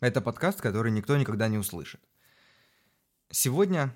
Это 0.00 0.22
подкаст, 0.22 0.62
который 0.62 0.90
никто 0.90 1.18
никогда 1.18 1.48
не 1.48 1.58
услышит. 1.58 2.00
Сегодня, 3.30 3.94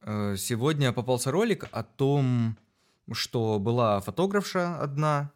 э, 0.00 0.34
сегодня 0.36 0.92
попался 0.92 1.30
ролик 1.30 1.68
о 1.70 1.84
том, 1.84 2.58
что 3.12 3.60
была 3.60 4.00
фотографша 4.00 4.76
одна, 4.80 5.30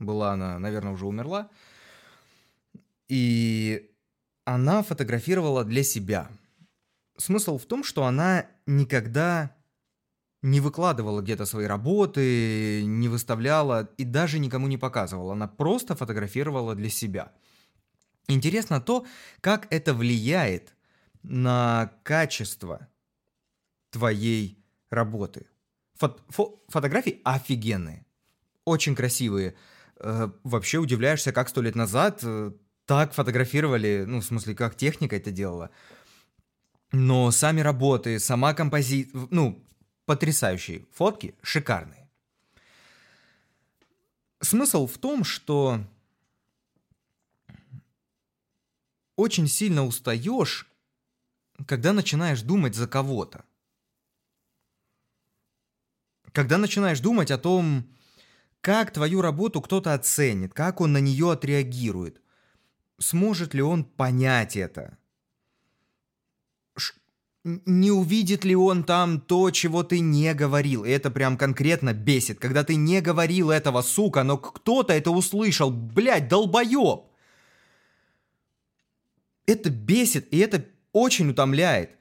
была 0.00 0.32
она, 0.32 0.58
наверное, 0.58 0.92
уже 0.92 1.06
умерла, 1.06 1.48
и 3.06 3.88
она 4.44 4.82
фотографировала 4.82 5.64
для 5.64 5.84
себя. 5.84 6.28
Смысл 7.18 7.56
в 7.56 7.66
том, 7.66 7.84
что 7.84 8.04
она 8.04 8.46
никогда 8.66 9.54
не 10.42 10.60
выкладывала 10.60 11.20
где-то 11.20 11.46
свои 11.46 11.66
работы, 11.66 12.84
не 12.84 13.08
выставляла 13.08 13.88
и 13.96 14.04
даже 14.04 14.40
никому 14.40 14.66
не 14.66 14.76
показывала. 14.76 15.34
Она 15.34 15.46
просто 15.46 15.94
фотографировала 15.94 16.74
для 16.74 16.90
себя. 16.90 17.32
Интересно 18.28 18.80
то, 18.80 19.06
как 19.40 19.66
это 19.70 19.94
влияет 19.94 20.74
на 21.22 21.92
качество 22.02 22.86
твоей 23.90 24.62
работы. 24.90 25.46
Фот 25.94 26.22
фо 26.28 26.62
фотографии 26.68 27.20
офигенные, 27.24 28.06
очень 28.64 28.94
красивые. 28.94 29.56
Э, 29.96 30.28
вообще 30.44 30.78
удивляешься, 30.78 31.32
как 31.32 31.48
сто 31.48 31.62
лет 31.62 31.74
назад 31.74 32.20
э, 32.22 32.52
так 32.84 33.14
фотографировали, 33.14 34.04
ну, 34.06 34.20
в 34.20 34.24
смысле, 34.24 34.54
как 34.54 34.76
техника 34.76 35.16
это 35.16 35.30
делала. 35.30 35.70
Но 36.92 37.30
сами 37.30 37.60
работы, 37.60 38.18
сама 38.18 38.54
композиция, 38.54 39.26
ну, 39.30 39.64
потрясающие 40.04 40.86
фотки, 40.92 41.34
шикарные. 41.42 42.08
Смысл 44.40 44.86
в 44.86 44.98
том, 44.98 45.24
что 45.24 45.80
очень 49.18 49.48
сильно 49.48 49.84
устаешь, 49.84 50.70
когда 51.66 51.92
начинаешь 51.92 52.40
думать 52.42 52.76
за 52.76 52.86
кого-то. 52.86 53.44
Когда 56.32 56.56
начинаешь 56.56 57.00
думать 57.00 57.32
о 57.32 57.38
том, 57.38 57.88
как 58.60 58.92
твою 58.92 59.20
работу 59.20 59.60
кто-то 59.60 59.92
оценит, 59.92 60.54
как 60.54 60.80
он 60.80 60.92
на 60.92 60.98
нее 60.98 61.32
отреагирует, 61.32 62.22
сможет 62.98 63.54
ли 63.54 63.62
он 63.62 63.84
понять 63.84 64.56
это, 64.56 64.96
не 67.42 67.90
увидит 67.90 68.44
ли 68.44 68.54
он 68.54 68.84
там 68.84 69.20
то, 69.20 69.50
чего 69.50 69.82
ты 69.82 69.98
не 69.98 70.32
говорил. 70.32 70.84
И 70.84 70.90
это 70.90 71.10
прям 71.10 71.36
конкретно 71.36 71.92
бесит, 71.92 72.38
когда 72.38 72.62
ты 72.62 72.76
не 72.76 73.00
говорил 73.00 73.50
этого, 73.50 73.82
сука, 73.82 74.22
но 74.22 74.38
кто-то 74.38 74.92
это 74.92 75.10
услышал. 75.10 75.72
Блядь, 75.72 76.28
долбоеб! 76.28 77.07
Это 79.48 79.70
бесит, 79.70 80.28
и 80.30 80.38
это 80.38 80.66
очень 80.92 81.30
утомляет. 81.30 81.92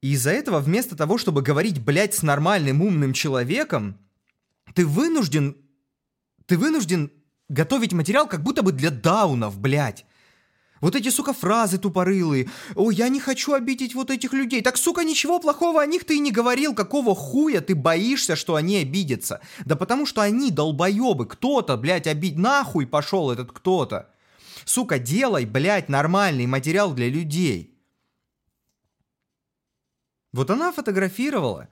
И 0.00 0.12
из-за 0.12 0.30
этого 0.30 0.60
вместо 0.60 0.96
того, 0.96 1.18
чтобы 1.18 1.42
говорить, 1.42 1.82
блядь, 1.82 2.14
с 2.14 2.22
нормальным 2.22 2.82
умным 2.82 3.12
человеком, 3.12 3.98
ты 4.74 4.86
вынужден... 4.86 5.56
Ты 6.46 6.56
вынужден 6.56 7.10
готовить 7.48 7.92
материал 7.92 8.28
как 8.28 8.44
будто 8.44 8.62
бы 8.62 8.70
для 8.70 8.90
даунов, 8.90 9.58
блядь. 9.58 10.06
Вот 10.80 10.94
эти, 10.94 11.08
сука, 11.08 11.32
фразы 11.32 11.78
тупорылые. 11.78 12.48
О, 12.76 12.92
я 12.92 13.08
не 13.08 13.18
хочу 13.18 13.52
обидеть 13.52 13.96
вот 13.96 14.12
этих 14.12 14.32
людей. 14.32 14.62
Так, 14.62 14.76
сука, 14.76 15.02
ничего 15.02 15.40
плохого 15.40 15.82
о 15.82 15.86
них 15.86 16.04
ты 16.04 16.14
и 16.16 16.20
не 16.20 16.30
говорил. 16.30 16.74
Какого 16.76 17.16
хуя 17.16 17.60
ты 17.60 17.74
боишься, 17.74 18.36
что 18.36 18.54
они 18.54 18.76
обидятся? 18.76 19.40
Да 19.64 19.74
потому 19.74 20.06
что 20.06 20.22
они 20.22 20.52
долбоебы. 20.52 21.26
Кто-то, 21.26 21.76
блядь, 21.76 22.06
обид... 22.06 22.38
Нахуй 22.38 22.86
пошел 22.86 23.32
этот 23.32 23.50
кто-то. 23.50 24.09
Сука, 24.64 24.98
делай, 24.98 25.44
блядь, 25.44 25.88
нормальный 25.88 26.46
материал 26.46 26.92
для 26.92 27.08
людей. 27.08 27.78
Вот 30.32 30.50
она 30.50 30.72
фотографировала. 30.72 31.68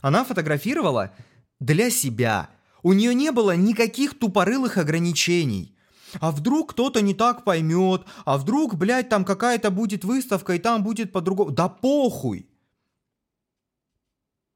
Она 0.00 0.24
фотографировала 0.24 1.12
для 1.60 1.90
себя. 1.90 2.50
У 2.82 2.92
нее 2.92 3.14
не 3.14 3.30
было 3.30 3.54
никаких 3.54 4.18
тупорылых 4.18 4.78
ограничений. 4.78 5.76
А 6.18 6.32
вдруг 6.32 6.72
кто-то 6.72 7.02
не 7.02 7.14
так 7.14 7.44
поймет, 7.44 8.04
а 8.24 8.36
вдруг, 8.36 8.74
блядь, 8.74 9.08
там 9.08 9.24
какая-то 9.24 9.70
будет 9.70 10.04
выставка, 10.04 10.54
и 10.54 10.58
там 10.58 10.82
будет 10.82 11.12
по-другому. 11.12 11.52
Да 11.52 11.68
похуй! 11.68 12.48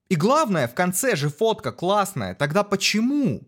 И 0.09 0.17
главное, 0.17 0.67
в 0.67 0.75
конце 0.75 1.17
же 1.17 1.29
фотка 1.29 1.71
классная. 1.71 2.35
Тогда 2.35 2.65
почему? 2.65 3.43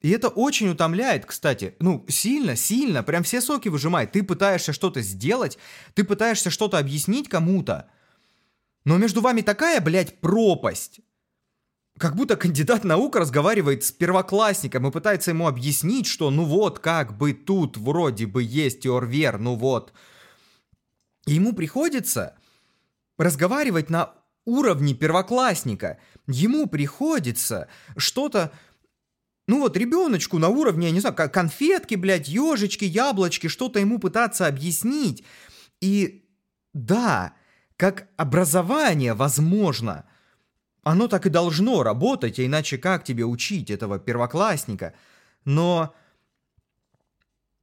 И 0.00 0.10
это 0.10 0.28
очень 0.28 0.68
утомляет, 0.68 1.26
кстати. 1.26 1.74
Ну, 1.80 2.04
сильно, 2.08 2.54
сильно, 2.54 3.02
прям 3.02 3.24
все 3.24 3.40
соки 3.40 3.68
выжимает. 3.68 4.12
Ты 4.12 4.22
пытаешься 4.22 4.72
что-то 4.72 5.02
сделать, 5.02 5.58
ты 5.94 6.04
пытаешься 6.04 6.50
что-то 6.50 6.78
объяснить 6.78 7.28
кому-то. 7.28 7.90
Но 8.84 8.96
между 8.96 9.20
вами 9.20 9.40
такая, 9.40 9.80
блядь, 9.80 10.20
пропасть. 10.20 11.00
Как 11.98 12.14
будто 12.14 12.36
кандидат 12.36 12.84
наук 12.84 13.16
разговаривает 13.16 13.84
с 13.84 13.90
первоклассником 13.90 14.86
и 14.86 14.92
пытается 14.92 15.32
ему 15.32 15.48
объяснить, 15.48 16.06
что 16.06 16.30
ну 16.30 16.44
вот, 16.44 16.78
как 16.78 17.18
бы 17.18 17.32
тут 17.32 17.76
вроде 17.76 18.26
бы 18.26 18.40
есть 18.42 18.86
Орвер, 18.86 19.38
ну 19.38 19.56
вот. 19.56 19.92
И 21.26 21.34
ему 21.34 21.52
приходится 21.54 22.36
разговаривать 23.18 23.90
на 23.90 24.14
уровне 24.44 24.94
первоклассника. 24.94 25.98
Ему 26.28 26.66
приходится 26.66 27.68
что-то 27.96 28.52
ну 29.48 29.58
вот 29.58 29.76
ребеночку 29.76 30.38
на 30.38 30.48
уровне, 30.48 30.86
я 30.86 30.92
не 30.92 31.00
знаю, 31.00 31.16
конфетки, 31.16 31.96
блядь, 31.96 32.28
ежечки, 32.28 32.84
яблочки, 32.84 33.48
что-то 33.48 33.80
ему 33.80 33.98
пытаться 33.98 34.46
объяснить. 34.46 35.24
И 35.80 36.24
да, 36.72 37.32
как 37.76 38.06
образование 38.16 39.14
возможно– 39.14 40.04
оно 40.88 41.06
так 41.06 41.26
и 41.26 41.30
должно 41.30 41.82
работать, 41.82 42.38
а 42.38 42.46
иначе 42.46 42.78
как 42.78 43.04
тебе 43.04 43.24
учить 43.24 43.70
этого 43.70 43.98
первоклассника? 43.98 44.94
Но 45.44 45.94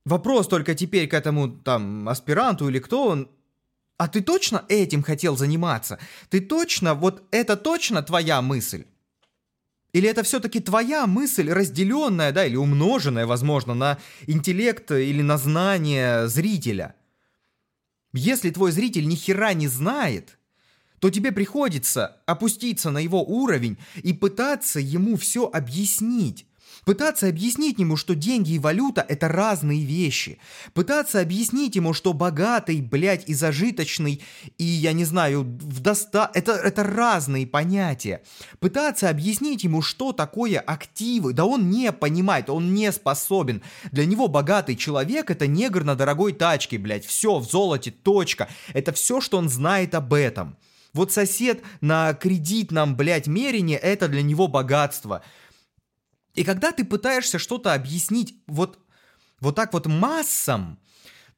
вопрос 0.06 0.48
только 0.48 0.76
теперь 0.76 1.08
к 1.08 1.14
этому 1.16 1.50
там 1.50 2.08
аспиранту 2.08 2.70
или 2.70 2.78
кто 2.78 3.08
он, 3.08 3.32
а 3.98 4.08
ты 4.08 4.22
точно 4.22 4.64
этим 4.70 5.02
хотел 5.02 5.38
заниматься? 5.38 5.98
Ты 6.30 6.40
точно, 6.40 6.94
вот 6.94 7.24
это 7.32 7.58
точно 7.58 8.04
твоя 8.04 8.42
мысль? 8.44 8.86
Или 9.96 10.10
это 10.10 10.24
все-таки 10.24 10.60
твоя 10.60 11.08
мысль, 11.08 11.50
разделенная, 11.50 12.34
да, 12.34 12.46
или 12.46 12.58
умноженная, 12.58 13.26
возможно, 13.26 13.74
на 13.74 13.98
интеллект 14.28 14.92
или 14.92 15.22
на 15.22 15.38
знание 15.38 16.28
зрителя? 16.28 16.96
Если 18.12 18.50
твой 18.50 18.74
зритель 18.74 19.08
ни 19.08 19.16
хера 19.16 19.54
не 19.54 19.70
знает, 19.70 20.38
то 21.00 21.10
тебе 21.10 21.32
приходится 21.32 22.22
опуститься 22.26 22.92
на 22.92 22.98
его 22.98 23.24
уровень 23.24 23.78
и 24.04 24.12
пытаться 24.12 24.82
ему 24.82 25.16
все 25.16 25.46
объяснить. 25.46 26.46
Пытаться 26.86 27.28
объяснить 27.28 27.80
ему, 27.80 27.98
что 27.98 28.14
деньги 28.14 28.54
и 28.54 28.60
валюта– 28.60 29.04
это 29.10 29.28
разные 29.28 29.84
вещи. 29.84 30.38
Пытаться 30.74 31.20
объяснить 31.20 31.76
ему, 31.76 31.94
что 31.94 32.14
богатый, 32.14 32.80
блядь, 32.80 33.28
и 33.28 33.34
зажиточный, 33.34 34.22
и, 34.60 34.64
я 34.64 34.94
не 34.94 35.04
знаю, 35.04 35.42
в 35.42 35.80
доста... 35.80 36.30
это, 36.36 36.52
это 36.52 36.84
разные 36.84 37.48
понятия. 37.48 38.22
Пытаться 38.60 39.10
объяснить 39.10 39.64
ему, 39.64 39.82
что 39.82 40.14
такое 40.14 40.60
активы. 40.60 41.34
Да 41.34 41.46
он 41.46 41.72
не 41.72 41.92
понимает, 41.92 42.52
он 42.52 42.76
не 42.76 42.92
способен. 42.92 43.64
Для 43.92 44.06
него 44.06 44.28
богатый 44.28 44.76
человек– 44.76 45.30
это 45.32 45.48
негр 45.48 45.84
на 45.84 45.96
дорогой 45.96 46.34
тачке, 46.34 46.78
блядь. 46.78 47.06
Все, 47.06 47.40
в 47.40 47.50
золоте, 47.50 47.90
точка. 47.90 48.48
Это 48.74 48.94
все, 48.94 49.22
что 49.22 49.40
он 49.40 49.50
знает 49.50 49.96
об 49.96 50.14
этом. 50.14 50.56
Вот 50.94 51.12
сосед 51.12 51.62
на 51.82 52.14
кредитном, 52.14 52.96
блядь, 52.96 53.28
мерине, 53.28 53.76
это 53.76 54.08
для 54.08 54.22
него 54.22 54.48
богатство. 54.48 55.24
И 56.36 56.44
когда 56.44 56.72
ты 56.72 56.84
пытаешься 56.84 57.40
что-то 57.40 57.74
объяснить 57.74 58.36
вот, 58.46 58.80
вот 59.40 59.56
так 59.56 59.74
вот 59.74 59.88
массам, 59.88 60.78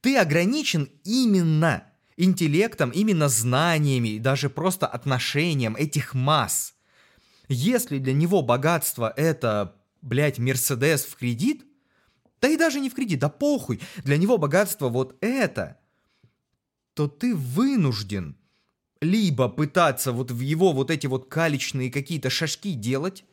ты 0.00 0.16
ограничен 0.16 0.90
именно 1.04 1.84
интеллектом, 2.16 2.90
именно 2.90 3.28
знаниями, 3.28 4.18
даже 4.18 4.50
просто 4.50 4.86
отношением 4.86 5.76
этих 5.76 6.14
масс. 6.14 6.74
Если 7.48 7.98
для 7.98 8.12
него 8.12 8.42
богатство 8.42 9.12
это, 9.16 9.76
блядь, 10.02 10.38
Мерседес 10.38 11.04
в 11.04 11.16
кредит, 11.16 11.64
да 12.40 12.48
и 12.48 12.56
даже 12.56 12.80
не 12.80 12.90
в 12.90 12.94
кредит, 12.94 13.20
да 13.20 13.28
похуй, 13.28 13.80
для 13.98 14.16
него 14.16 14.36
богатство 14.36 14.88
вот 14.88 15.16
это, 15.20 15.78
то 16.94 17.06
ты 17.06 17.34
вынужден 17.34 18.36
либо 19.00 19.48
пытаться 19.48 20.10
вот 20.10 20.32
в 20.32 20.40
его 20.40 20.72
вот 20.72 20.90
эти 20.90 21.06
вот 21.06 21.28
калечные 21.28 21.90
какие-то 21.90 22.30
шашки 22.30 22.72
делать 22.72 23.24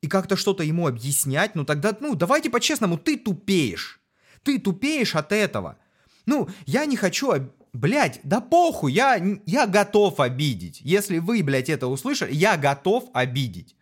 и 0.00 0.08
как-то 0.08 0.36
что-то 0.36 0.62
ему 0.62 0.86
объяснять, 0.86 1.54
ну 1.54 1.64
тогда, 1.64 1.96
ну 2.00 2.14
давайте 2.14 2.50
по-честному, 2.50 2.98
ты 2.98 3.16
тупеешь. 3.16 4.00
Ты 4.42 4.58
тупеешь 4.58 5.14
от 5.16 5.32
этого. 5.32 5.78
Ну, 6.26 6.48
я 6.66 6.84
не 6.86 6.96
хочу, 6.96 7.52
блядь, 7.72 8.20
да 8.22 8.40
похуй, 8.40 8.92
я, 8.92 9.20
я 9.46 9.66
готов 9.66 10.20
обидеть. 10.20 10.80
Если 10.82 11.18
вы, 11.18 11.42
блядь, 11.42 11.68
это 11.68 11.86
услышали, 11.86 12.32
я 12.32 12.56
готов 12.56 13.08
обидеть. 13.12 13.74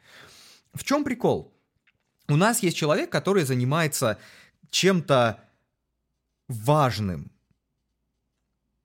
В 0.72 0.84
чем 0.84 1.04
прикол? 1.04 1.54
У 2.28 2.36
нас 2.36 2.62
есть 2.62 2.76
человек, 2.76 3.10
который 3.10 3.44
занимается 3.44 4.18
чем-то 4.70 5.40
важным. 6.48 7.30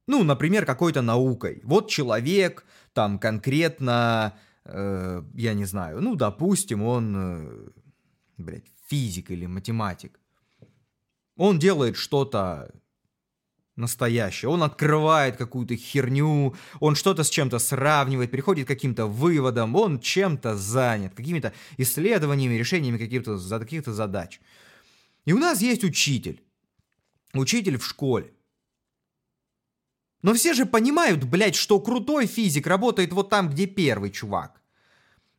Ну, 0.07 0.23
например, 0.23 0.65
какой-то 0.65 1.01
наукой. 1.01 1.61
Вот 1.63 1.89
человек, 1.89 2.65
там 2.93 3.19
конкретно, 3.19 4.37
э, 4.71 5.23
я 5.33 5.53
не 5.53 5.65
знаю, 5.65 6.01
ну, 6.01 6.15
допустим, 6.15 6.83
он, 6.83 7.15
э, 7.15 7.69
блядь, 8.37 8.71
физик 8.87 9.31
или 9.31 9.47
математик. 9.47 10.19
Он 11.35 11.59
делает 11.59 11.95
что-то 11.95 12.71
настоящее. 13.79 14.49
Он 14.49 14.61
открывает 14.61 15.37
какую-то 15.37 15.75
херню, 15.75 16.55
он 16.79 16.95
что-то 16.95 17.23
с 17.23 17.29
чем-то 17.29 17.59
сравнивает, 17.59 18.31
приходит 18.31 18.65
к 18.65 18.67
каким-то 18.67 19.07
выводам, 19.07 19.75
он 19.75 19.99
чем-то 19.99 20.55
занят, 20.55 21.13
какими-то 21.15 21.53
исследованиями, 21.77 22.59
решениями 22.59 22.97
каких-то, 22.97 23.59
каких-то 23.59 23.93
задач. 23.93 24.39
И 25.25 25.33
у 25.33 25.39
нас 25.39 25.61
есть 25.61 25.83
учитель. 25.83 26.43
Учитель 27.33 27.77
в 27.77 27.85
школе. 27.85 28.33
Но 30.21 30.33
все 30.33 30.53
же 30.53 30.65
понимают, 30.65 31.23
блядь, 31.23 31.55
что 31.55 31.79
крутой 31.79 32.27
физик 32.27 32.67
работает 32.67 33.13
вот 33.13 33.29
там, 33.29 33.49
где 33.49 33.65
первый 33.65 34.11
чувак. 34.11 34.58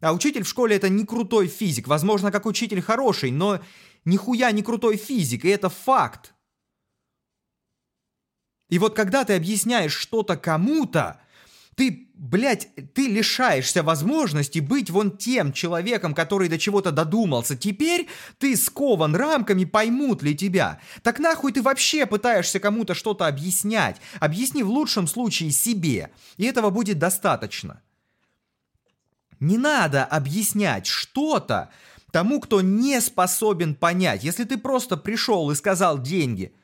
А 0.01 0.13
учитель 0.13 0.45
в 0.45 0.49
школе 0.49 0.77
это 0.77 0.89
не 0.89 1.05
крутой 1.05 1.47
физик. 1.49 1.87
Возможно, 1.87 2.33
как 2.33 2.47
учитель 2.47 2.81
хороший, 2.81 3.31
но 3.31 3.61
нихуя 4.05 4.51
не 4.51 4.63
крутой 4.63 4.97
физик, 4.97 5.45
и 5.45 5.49
это 5.49 5.69
факт. 5.69 6.35
И 8.71 8.79
вот 8.79 8.95
когда 8.95 9.25
ты 9.25 9.35
объясняешь 9.35 9.93
что-то 9.93 10.37
кому-то, 10.37 11.21
ты, 11.77 12.09
блядь, 12.15 12.69
ты 12.95 13.09
лишаешься 13.09 13.83
возможности 13.83 14.59
быть 14.59 14.91
вон 14.91 15.17
тем 15.17 15.53
человеком, 15.53 16.15
который 16.15 16.49
до 16.49 16.59
чего-то 16.59 16.93
додумался. 16.93 17.57
Теперь 17.57 18.09
ты 18.39 18.57
скован 18.57 19.17
рамками, 19.17 19.65
поймут 19.65 20.23
ли 20.23 20.37
тебя. 20.37 20.81
Так 21.03 21.19
нахуй 21.19 21.53
ты 21.53 21.63
вообще 21.63 22.07
пытаешься 22.07 22.61
кому-то 22.61 22.95
что-то 22.95 23.27
объяснять? 23.27 23.97
Объясни 24.21 24.63
в 24.63 24.69
лучшем 24.71 25.07
случае 25.07 25.51
себе, 25.51 26.11
и 26.37 26.45
этого 26.45 26.71
будет 26.71 26.99
достаточно. 26.99 27.83
Не 29.41 29.59
надо 29.59 30.05
объяснять 30.05 30.87
что-то 30.87 31.71
тому, 32.13 32.41
кто 32.41 32.61
не 32.61 33.01
способен 33.01 33.75
понять. 33.75 34.23
Если 34.23 34.45
ты 34.45 34.59
просто 34.59 34.97
пришел 34.97 35.51
и 35.51 35.55
сказал 35.55 35.99
деньги– 35.99 36.55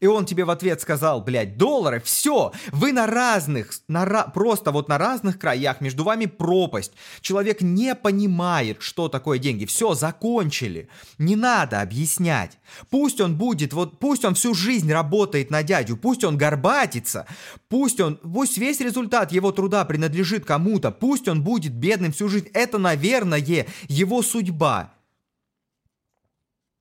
и 0.00 0.06
он 0.06 0.26
тебе 0.26 0.44
в 0.44 0.50
ответ 0.50 0.80
сказал, 0.80 1.22
блядь, 1.22 1.56
доллары, 1.56 2.00
все, 2.04 2.52
вы 2.72 2.92
на 2.92 3.06
разных, 3.06 3.72
на 3.88 4.04
просто 4.24 4.70
вот 4.70 4.88
на 4.88 4.98
разных 4.98 5.38
краях, 5.38 5.80
между 5.80 6.04
вами 6.04 6.26
пропасть. 6.26 6.92
Человек 7.20 7.62
не 7.62 7.94
понимает, 7.94 8.78
что 8.80 9.08
такое 9.08 9.38
деньги. 9.38 9.64
Все, 9.64 9.94
закончили. 9.94 10.88
Не 11.18 11.36
надо 11.36 11.80
объяснять. 11.80 12.58
Пусть 12.90 13.20
он 13.20 13.38
будет, 13.38 13.72
вот 13.72 13.98
пусть 13.98 14.24
он 14.24 14.34
всю 14.34 14.52
жизнь 14.52 14.92
работает 14.92 15.50
на 15.50 15.62
дядю, 15.62 15.96
пусть 15.96 16.24
он 16.24 16.36
горбатится, 16.36 17.26
пусть 17.68 18.00
он, 18.00 18.16
пусть 18.16 18.58
весь 18.58 18.80
результат 18.80 19.32
его 19.32 19.52
труда 19.52 19.84
принадлежит 19.84 20.44
кому-то, 20.44 20.90
пусть 20.90 21.28
он 21.28 21.42
будет 21.42 21.72
бедным 21.72 22.12
всю 22.12 22.28
жизнь. 22.28 22.48
Это, 22.52 22.78
наверное, 22.78 23.44
его 23.88 24.22
судьба. 24.22 24.92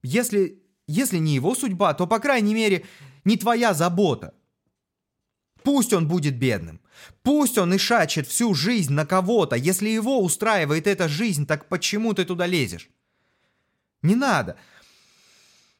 Если, 0.01 0.62
если 0.87 1.17
не 1.17 1.35
его 1.35 1.55
судьба, 1.55 1.93
то, 1.93 2.07
по 2.07 2.19
крайней 2.19 2.53
мере, 2.53 2.85
не 3.23 3.37
твоя 3.37 3.73
забота. 3.73 4.33
Пусть 5.63 5.93
он 5.93 6.07
будет 6.07 6.37
бедным. 6.37 6.81
Пусть 7.21 7.57
он 7.57 7.73
и 7.73 7.77
шачет 7.77 8.27
всю 8.27 8.53
жизнь 8.53 8.93
на 8.93 9.05
кого-то. 9.05 9.55
Если 9.55 9.89
его 9.89 10.21
устраивает 10.21 10.87
эта 10.87 11.07
жизнь, 11.07 11.45
так 11.45 11.69
почему 11.69 12.13
ты 12.13 12.25
туда 12.25 12.45
лезешь? 12.45 12.89
Не 14.01 14.15
надо. 14.15 14.57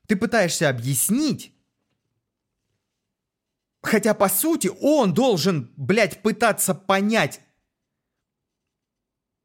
Ты 0.08 0.16
пытаешься 0.16 0.70
объяснить, 0.70 1.54
хотя 3.82 4.14
по 4.14 4.30
сути 4.30 4.72
он 4.82 5.14
должен, 5.14 5.72
блядь, 5.76 6.22
пытаться 6.22 6.74
понять. 6.74 7.42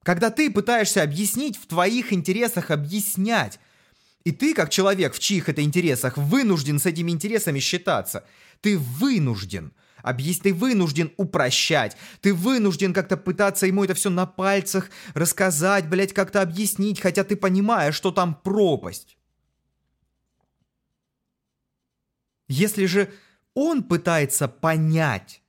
Когда 0.05 0.31
ты 0.31 0.51
пытаешься 0.51 1.03
объяснить, 1.03 1.57
в 1.57 1.67
твоих 1.67 2.13
интересах 2.13 2.71
объяснять. 2.71 3.59
И 4.29 4.31
ты, 4.31 4.53
как 4.53 4.69
человек, 4.69 5.15
в 5.15 5.19
чьих 5.21 5.49
это 5.49 5.63
интересах, 5.63 6.19
вынужден 6.19 6.79
с 6.79 6.85
этими 6.85 7.13
интересами 7.13 7.61
считаться. 7.61 8.27
Ты 8.61 8.77
вынужден. 8.77 9.73
Объяснить, 10.03 10.43
ты 10.43 10.53
вынужден 10.53 11.15
упрощать, 11.17 11.97
ты 12.21 12.35
вынужден 12.35 12.93
как-то 12.93 13.17
пытаться 13.17 13.65
ему 13.65 13.85
это 13.85 13.95
все 13.95 14.11
на 14.11 14.27
пальцах 14.27 14.91
рассказать, 15.15 15.89
блядь, 15.89 16.13
как-то 16.13 16.43
объяснить, 16.43 17.01
хотя 17.01 17.25
ты 17.25 17.37
понимаешь, 17.37 17.95
что 17.95 18.11
там 18.11 18.35
пропасть. 18.35 19.17
Если 22.49 22.85
же 22.85 23.11
он 23.55 23.83
пытается 23.83 24.47
понять, 24.47 25.41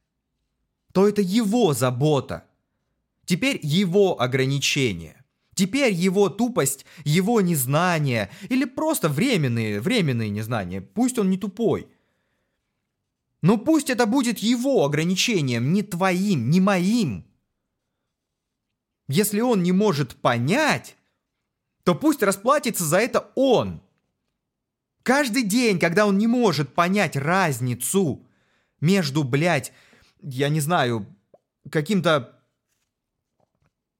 то 0.93 1.05
это 1.05 1.21
его 1.21 1.73
забота. 1.73 2.45
Теперь 3.25 3.59
его 3.61 4.21
ограничение. 4.21 5.18
Теперь 5.59 5.91
его 5.91 6.29
тупость, 6.29 6.85
его 7.03 7.41
незнание 7.41 8.29
или 8.47 8.63
просто 8.63 9.09
временные, 9.09 9.81
временные 9.81 10.29
незнания, 10.29 10.79
пусть 10.79 11.19
он 11.19 11.29
не 11.29 11.37
тупой. 11.37 11.89
Но 13.41 13.57
пусть 13.57 13.89
это 13.89 14.05
будет 14.05 14.39
его 14.39 14.85
ограничением, 14.85 15.73
не 15.73 15.83
твоим, 15.83 16.49
не 16.49 16.61
моим. 16.61 17.25
Если 19.09 19.41
он 19.41 19.61
не 19.61 19.73
может 19.73 20.15
понять, 20.15 20.95
то 21.83 21.93
пусть 21.93 22.23
расплатится 22.23 22.85
за 22.85 22.99
это 22.99 23.29
он. 23.35 23.81
Каждый 25.03 25.43
день, 25.43 25.77
когда 25.77 26.05
он 26.05 26.17
не 26.17 26.27
может 26.27 26.73
понять 26.73 27.17
разницу 27.17 28.25
между, 28.79 29.25
блядь, 29.25 29.73
я 30.21 30.47
не 30.47 30.61
знаю, 30.61 31.05
каким-то 31.69 32.38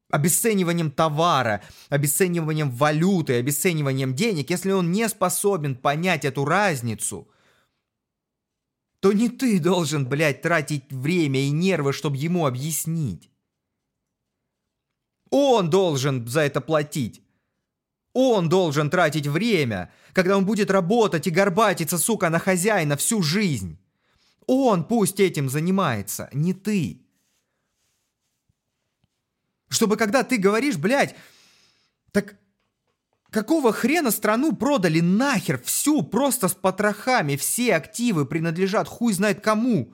обесцениванием 0.10 0.92
товара, 0.92 1.62
обесцениванием 1.90 2.72
валюты, 2.72 3.36
обесцениванием 3.36 4.14
денег, 4.14 4.50
если 4.50 4.72
он 4.72 4.92
не 4.92 5.08
способен 5.08 5.76
понять 5.76 6.26
эту 6.26 6.46
разницу, 6.46 7.28
то 9.00 9.14
не 9.14 9.30
ты 9.30 9.60
должен, 9.60 10.08
блядь, 10.08 10.42
тратить 10.42 10.92
время 10.92 11.40
и 11.42 11.52
нервы, 11.52 11.94
чтобы 11.94 12.18
ему 12.18 12.46
объяснить. 12.46 13.30
Он 15.30 15.70
должен 15.70 16.28
за 16.28 16.42
это 16.42 16.60
платить. 16.60 17.22
Он 18.14 18.50
должен 18.50 18.90
тратить 18.90 19.28
время, 19.28 19.94
когда 20.14 20.36
он 20.36 20.46
будет 20.46 20.72
работать 20.72 21.28
и 21.28 21.32
горбатиться, 21.32 21.98
сука, 21.98 22.30
на 22.30 22.40
хозяина 22.40 22.98
всю 22.98 23.22
жизнь. 23.22 23.78
Он 24.48 24.83
пусть 24.83 25.19
этим 25.19 25.48
занимается, 25.48 26.28
не 26.33 26.54
ты. 26.54 27.06
Чтобы 29.80 29.95
когда 29.95 30.24
ты 30.24 30.36
говоришь, 30.36 30.76
блядь, 30.76 31.16
так 32.12 32.36
какого 33.31 33.71
хрена 33.71 34.12
страну 34.12 34.54
продали 34.54 35.00
нахер 35.00 35.57
всю, 35.57 36.04
просто 36.04 36.50
с 36.50 36.54
потрохами, 36.54 37.38
все 37.38 37.76
активы 37.76 38.26
принадлежат 38.26 38.90
хуй 38.90 39.14
знает 39.14 39.40
кому. 39.40 39.94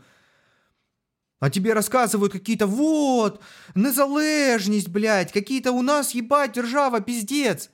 А 1.39 1.51
тебе 1.51 1.74
рассказывают 1.74 2.34
какие-то, 2.34 2.65
вот, 2.65 3.44
незалежность, 3.75 4.88
блядь, 4.88 5.32
какие-то 5.32 5.72
у 5.72 5.84
нас, 5.84 6.15
ебать, 6.15 6.54
держава, 6.54 7.00
пиздец. 7.00 7.70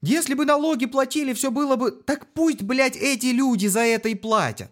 Если 0.00 0.32
бы 0.32 0.46
налоги 0.46 0.86
платили, 0.86 1.34
все 1.34 1.50
было 1.50 1.76
бы... 1.76 1.90
Так 1.90 2.32
пусть, 2.32 2.62
блядь, 2.62 2.96
эти 2.96 3.26
люди 3.26 3.66
за 3.66 3.80
это 3.80 4.08
и 4.08 4.14
платят. 4.14 4.70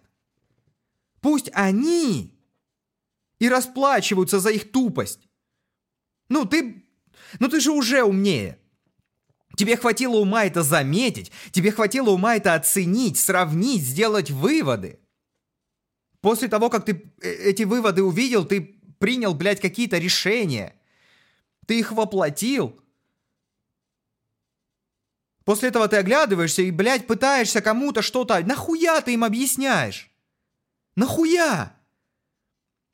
Пусть 1.20 1.50
они 1.52 2.34
и 3.38 3.46
расплачиваются 3.50 4.40
за 4.40 4.48
их 4.52 4.72
тупость. 4.72 5.28
Ну, 6.32 6.46
ты... 6.46 6.82
Ну, 7.40 7.48
ты 7.48 7.60
же 7.60 7.72
уже 7.72 8.02
умнее. 8.02 8.58
Тебе 9.54 9.76
хватило 9.76 10.16
ума 10.16 10.46
это 10.46 10.62
заметить, 10.62 11.30
тебе 11.50 11.70
хватило 11.70 12.08
ума 12.08 12.36
это 12.36 12.54
оценить, 12.54 13.18
сравнить, 13.18 13.82
сделать 13.82 14.30
выводы. 14.30 14.98
После 16.22 16.48
того, 16.48 16.70
как 16.70 16.86
ты 16.86 17.12
э, 17.20 17.28
эти 17.50 17.64
выводы 17.64 18.02
увидел, 18.02 18.46
ты 18.46 18.80
принял, 18.98 19.34
блядь, 19.34 19.60
какие-то 19.60 19.98
решения. 19.98 20.74
Ты 21.66 21.80
их 21.80 21.92
воплотил. 21.92 22.80
После 25.44 25.68
этого 25.68 25.86
ты 25.86 25.96
оглядываешься 25.96 26.62
и, 26.62 26.70
блядь, 26.70 27.06
пытаешься 27.06 27.60
кому-то 27.60 28.00
что-то... 28.00 28.40
Нахуя 28.40 29.02
ты 29.02 29.12
им 29.12 29.24
объясняешь? 29.24 30.10
Нахуя? 30.96 31.76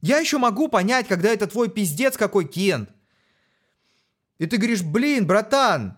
Я 0.01 0.19
еще 0.19 0.39
могу 0.39 0.67
понять, 0.67 1.07
когда 1.07 1.29
это 1.29 1.47
твой 1.47 1.71
пиздец 1.71 2.17
какой 2.17 2.49
Кент. 2.49 2.91
И 4.39 4.47
ты 4.47 4.57
говоришь, 4.57 4.83
блин, 4.83 5.27
братан, 5.27 5.97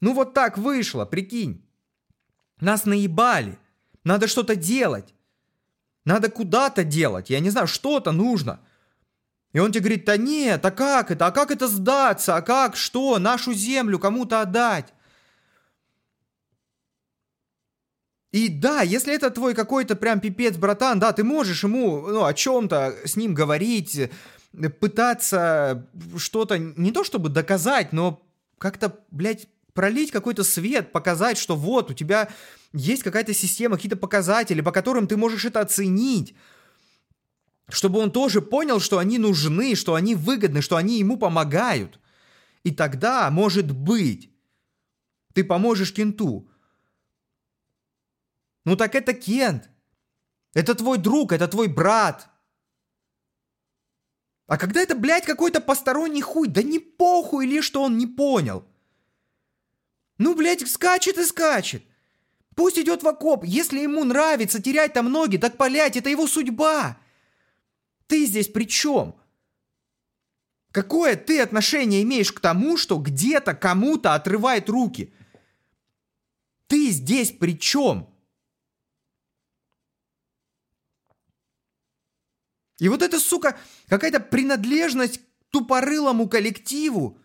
ну 0.00 0.14
вот 0.14 0.34
так 0.34 0.56
вышло, 0.58 1.04
прикинь. 1.04 1.64
Нас 2.60 2.84
наебали. 2.84 3.58
Надо 4.04 4.28
что-то 4.28 4.54
делать. 4.56 5.14
Надо 6.04 6.30
куда-то 6.30 6.84
делать. 6.84 7.30
Я 7.30 7.40
не 7.40 7.50
знаю, 7.50 7.66
что-то 7.66 8.12
нужно. 8.12 8.60
И 9.52 9.58
он 9.58 9.72
тебе 9.72 9.80
говорит, 9.80 10.04
да 10.04 10.16
нет, 10.16 10.64
а 10.64 10.70
как 10.70 11.10
это? 11.10 11.26
А 11.26 11.32
как 11.32 11.50
это 11.50 11.66
сдаться? 11.66 12.36
А 12.36 12.42
как, 12.42 12.76
что? 12.76 13.18
Нашу 13.18 13.52
землю 13.52 13.98
кому-то 13.98 14.40
отдать? 14.40 14.92
И 18.32 18.48
да, 18.48 18.82
если 18.82 19.14
это 19.14 19.30
твой 19.30 19.54
какой-то 19.54 19.96
прям 19.96 20.20
пипец, 20.20 20.56
братан, 20.56 20.98
да, 20.98 21.12
ты 21.12 21.24
можешь 21.24 21.64
ему, 21.64 22.06
ну, 22.06 22.24
о 22.24 22.34
чем-то 22.34 22.94
с 23.06 23.16
ним 23.16 23.32
говорить, 23.32 24.10
пытаться 24.80 25.86
что-то, 26.16 26.58
не 26.58 26.92
то 26.92 27.04
чтобы 27.04 27.28
доказать, 27.28 27.92
но 27.92 28.22
как-то, 28.58 29.00
блядь, 29.10 29.48
пролить 29.72 30.10
какой-то 30.10 30.42
свет, 30.42 30.90
показать, 30.92 31.38
что 31.38 31.54
вот, 31.54 31.90
у 31.90 31.94
тебя 31.94 32.28
есть 32.72 33.02
какая-то 33.02 33.34
система, 33.34 33.76
какие-то 33.76 33.96
показатели, 33.96 34.60
по 34.60 34.72
которым 34.72 35.06
ты 35.06 35.16
можешь 35.16 35.44
это 35.44 35.60
оценить. 35.60 36.34
Чтобы 37.68 37.98
он 37.98 38.10
тоже 38.10 38.40
понял, 38.40 38.80
что 38.80 38.98
они 38.98 39.18
нужны, 39.18 39.74
что 39.74 39.94
они 39.94 40.14
выгодны, 40.14 40.62
что 40.62 40.76
они 40.76 40.98
ему 40.98 41.16
помогают. 41.16 42.00
И 42.64 42.70
тогда, 42.70 43.30
может 43.30 43.70
быть, 43.70 44.30
ты 45.34 45.44
поможешь 45.44 45.92
Кенту. 45.92 46.48
Ну 48.64 48.76
так 48.76 48.94
это 48.94 49.12
Кент. 49.12 49.68
Это 50.54 50.74
твой 50.74 50.98
друг, 50.98 51.32
это 51.32 51.48
твой 51.48 51.68
брат. 51.68 52.30
А 54.46 54.58
когда 54.58 54.80
это, 54.80 54.94
блядь, 54.94 55.24
какой-то 55.24 55.60
посторонний 55.60 56.22
хуй, 56.22 56.48
да 56.48 56.62
не 56.62 56.78
похуй 56.78 57.46
ли, 57.46 57.60
что 57.60 57.82
он 57.82 57.98
не 57.98 58.06
понял. 58.06 58.64
Ну, 60.18 60.34
блядь, 60.34 60.66
скачет 60.68 61.18
и 61.18 61.24
скачет. 61.24 61.82
Пусть 62.54 62.78
идет 62.78 63.02
в 63.02 63.08
окоп. 63.08 63.44
Если 63.44 63.80
ему 63.80 64.04
нравится 64.04 64.62
терять 64.62 64.92
там 64.92 65.10
ноги, 65.10 65.36
так, 65.36 65.56
блядь, 65.56 65.96
это 65.96 66.08
его 66.08 66.26
судьба. 66.26 66.98
Ты 68.06 68.24
здесь 68.24 68.48
при 68.48 68.64
чем? 68.64 69.16
Какое 70.70 71.16
ты 71.16 71.40
отношение 71.40 72.02
имеешь 72.02 72.32
к 72.32 72.40
тому, 72.40 72.76
что 72.76 72.98
где-то 72.98 73.54
кому-то 73.54 74.14
отрывает 74.14 74.68
руки? 74.68 75.12
Ты 76.68 76.90
здесь 76.90 77.32
при 77.32 77.58
чем? 77.58 78.08
И 82.78 82.88
вот 82.88 83.02
эта, 83.02 83.18
сука, 83.18 83.58
какая-то 83.88 84.20
принадлежность 84.20 85.18
к 85.18 85.22
тупорылому 85.50 86.28
коллективу, 86.28 87.18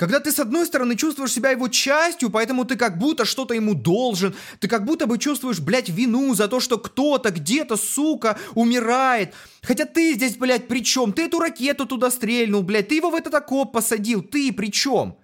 когда 0.00 0.18
ты, 0.18 0.32
с 0.32 0.38
одной 0.38 0.64
стороны, 0.64 0.96
чувствуешь 0.96 1.32
себя 1.32 1.50
его 1.50 1.68
частью, 1.68 2.30
поэтому 2.30 2.64
ты 2.64 2.76
как 2.76 2.96
будто 2.96 3.26
что-то 3.26 3.52
ему 3.52 3.74
должен, 3.74 4.34
ты 4.58 4.66
как 4.66 4.86
будто 4.86 5.06
бы 5.06 5.18
чувствуешь, 5.18 5.60
блядь, 5.60 5.90
вину 5.90 6.34
за 6.34 6.48
то, 6.48 6.58
что 6.58 6.78
кто-то 6.78 7.30
где-то, 7.30 7.76
сука, 7.76 8.38
умирает. 8.54 9.34
Хотя 9.60 9.84
ты 9.84 10.14
здесь, 10.14 10.38
блядь, 10.38 10.68
при 10.68 10.82
чем? 10.82 11.12
Ты 11.12 11.26
эту 11.26 11.38
ракету 11.38 11.84
туда 11.84 12.10
стрельнул, 12.10 12.62
блядь, 12.62 12.88
ты 12.88 12.94
его 12.94 13.10
в 13.10 13.14
этот 13.14 13.34
окоп 13.34 13.74
посадил, 13.74 14.22
ты 14.22 14.50
при 14.54 14.72
чем? 14.72 15.18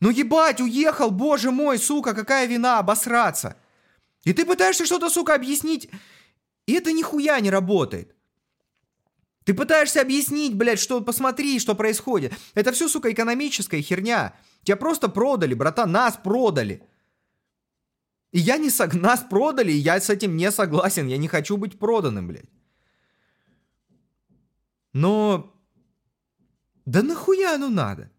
Ну 0.00 0.10
ебать, 0.10 0.60
уехал, 0.60 1.10
боже 1.10 1.50
мой, 1.50 1.78
сука, 1.78 2.12
какая 2.12 2.46
вина, 2.46 2.78
обосраться. 2.78 3.56
И 4.24 4.34
ты 4.34 4.44
пытаешься 4.44 4.84
что-то, 4.84 5.08
сука, 5.08 5.34
объяснить, 5.34 5.88
и 6.66 6.72
это 6.72 6.92
нихуя 6.92 7.40
не 7.40 7.50
работает. 7.50 8.14
Ты 9.44 9.54
пытаешься 9.54 10.00
объяснить, 10.00 10.56
блядь, 10.56 10.80
что 10.80 11.00
посмотри, 11.00 11.60
что 11.60 11.76
происходит. 11.76 12.32
Это 12.54 12.72
все, 12.72 12.88
сука, 12.88 13.12
экономическая 13.12 13.80
херня. 13.80 14.34
Тебя 14.64 14.76
просто 14.76 15.08
продали, 15.08 15.54
братан, 15.54 15.92
нас 15.92 16.16
продали. 16.16 16.82
И 18.32 18.40
я 18.40 18.58
не 18.58 18.70
сог... 18.70 18.94
Нас 18.94 19.20
продали, 19.20 19.70
и 19.70 19.76
я 19.76 20.00
с 20.00 20.10
этим 20.10 20.36
не 20.36 20.50
согласен. 20.50 21.06
Я 21.06 21.16
не 21.16 21.28
хочу 21.28 21.56
быть 21.56 21.78
проданным, 21.78 22.26
блядь. 22.26 22.50
Но... 24.92 25.52
Да 26.84 27.02
нахуя 27.02 27.54
оно 27.54 27.68
надо? 27.68 28.10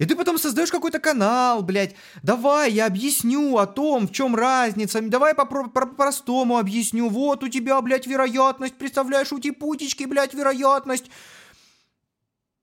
И 0.00 0.06
ты 0.06 0.16
потом 0.16 0.38
создаешь 0.38 0.70
какой-то 0.70 0.98
канал, 0.98 1.62
блядь. 1.62 1.94
Давай, 2.22 2.72
я 2.72 2.86
объясню 2.86 3.58
о 3.58 3.66
том, 3.66 4.08
в 4.08 4.12
чем 4.12 4.34
разница. 4.34 5.02
Давай 5.02 5.34
по-простому 5.34 6.56
объясню. 6.56 7.10
Вот 7.10 7.44
у 7.44 7.48
тебя, 7.48 7.78
блядь, 7.82 8.06
вероятность. 8.06 8.76
Представляешь, 8.76 9.30
у 9.30 9.38
путечки, 9.52 10.04
блядь, 10.04 10.32
вероятность. 10.32 11.10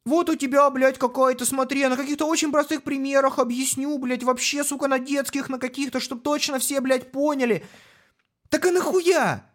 Вот 0.04 0.32
у 0.32 0.36
тебя, 0.36 0.68
блядь, 0.72 0.98
какая-то, 0.98 1.46
смотри, 1.46 1.86
на 1.86 1.96
каких-то 1.96 2.26
очень 2.26 2.52
простых 2.52 2.82
примерах 2.82 3.38
объясню, 3.38 3.96
блядь, 4.00 4.24
вообще, 4.24 4.64
сука, 4.64 4.88
на 4.88 4.98
детских, 4.98 5.48
на 5.48 5.60
каких-то, 5.60 6.00
чтобы 6.00 6.24
точно 6.24 6.58
все, 6.58 6.82
блядь, 6.82 7.12
поняли. 7.12 7.64
Так 8.50 8.66
и 8.66 8.72
нахуя? 8.72 9.46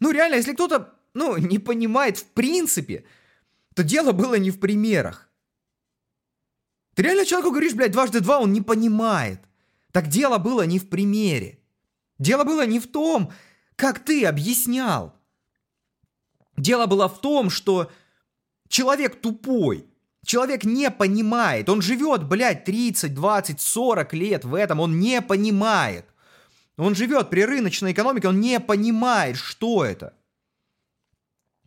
Ну, 0.00 0.10
реально, 0.10 0.36
если 0.36 0.54
кто-то, 0.54 0.94
ну, 1.12 1.36
не 1.36 1.58
понимает 1.58 2.16
в 2.16 2.24
принципе, 2.24 3.04
то 3.74 3.82
дело 3.82 4.12
было 4.12 4.36
не 4.36 4.50
в 4.50 4.60
примерах. 4.60 5.30
Ты 6.94 7.02
реально 7.02 7.24
человеку 7.24 7.50
говоришь, 7.50 7.74
блядь, 7.74 7.92
дважды 7.92 8.20
два, 8.20 8.38
он 8.38 8.52
не 8.52 8.60
понимает. 8.60 9.40
Так 9.92 10.08
дело 10.08 10.38
было 10.38 10.62
не 10.62 10.78
в 10.78 10.88
примере. 10.88 11.58
Дело 12.18 12.44
было 12.44 12.64
не 12.66 12.78
в 12.78 12.86
том, 12.86 13.32
как 13.76 13.98
ты 13.98 14.24
объяснял. 14.24 15.14
Дело 16.56 16.86
было 16.86 17.08
в 17.08 17.20
том, 17.20 17.50
что 17.50 17.90
человек 18.68 19.20
тупой. 19.20 19.86
Человек 20.24 20.64
не 20.64 20.90
понимает. 20.90 21.68
Он 21.68 21.82
живет, 21.82 22.24
блядь, 22.24 22.64
30, 22.64 23.12
20, 23.12 23.60
40 23.60 24.14
лет 24.14 24.44
в 24.44 24.54
этом. 24.54 24.80
Он 24.80 24.98
не 24.98 25.20
понимает. 25.20 26.06
Он 26.76 26.94
живет 26.94 27.30
при 27.30 27.44
рыночной 27.44 27.92
экономике, 27.92 28.28
он 28.28 28.40
не 28.40 28.58
понимает, 28.58 29.36
что 29.36 29.84
это. 29.84 30.14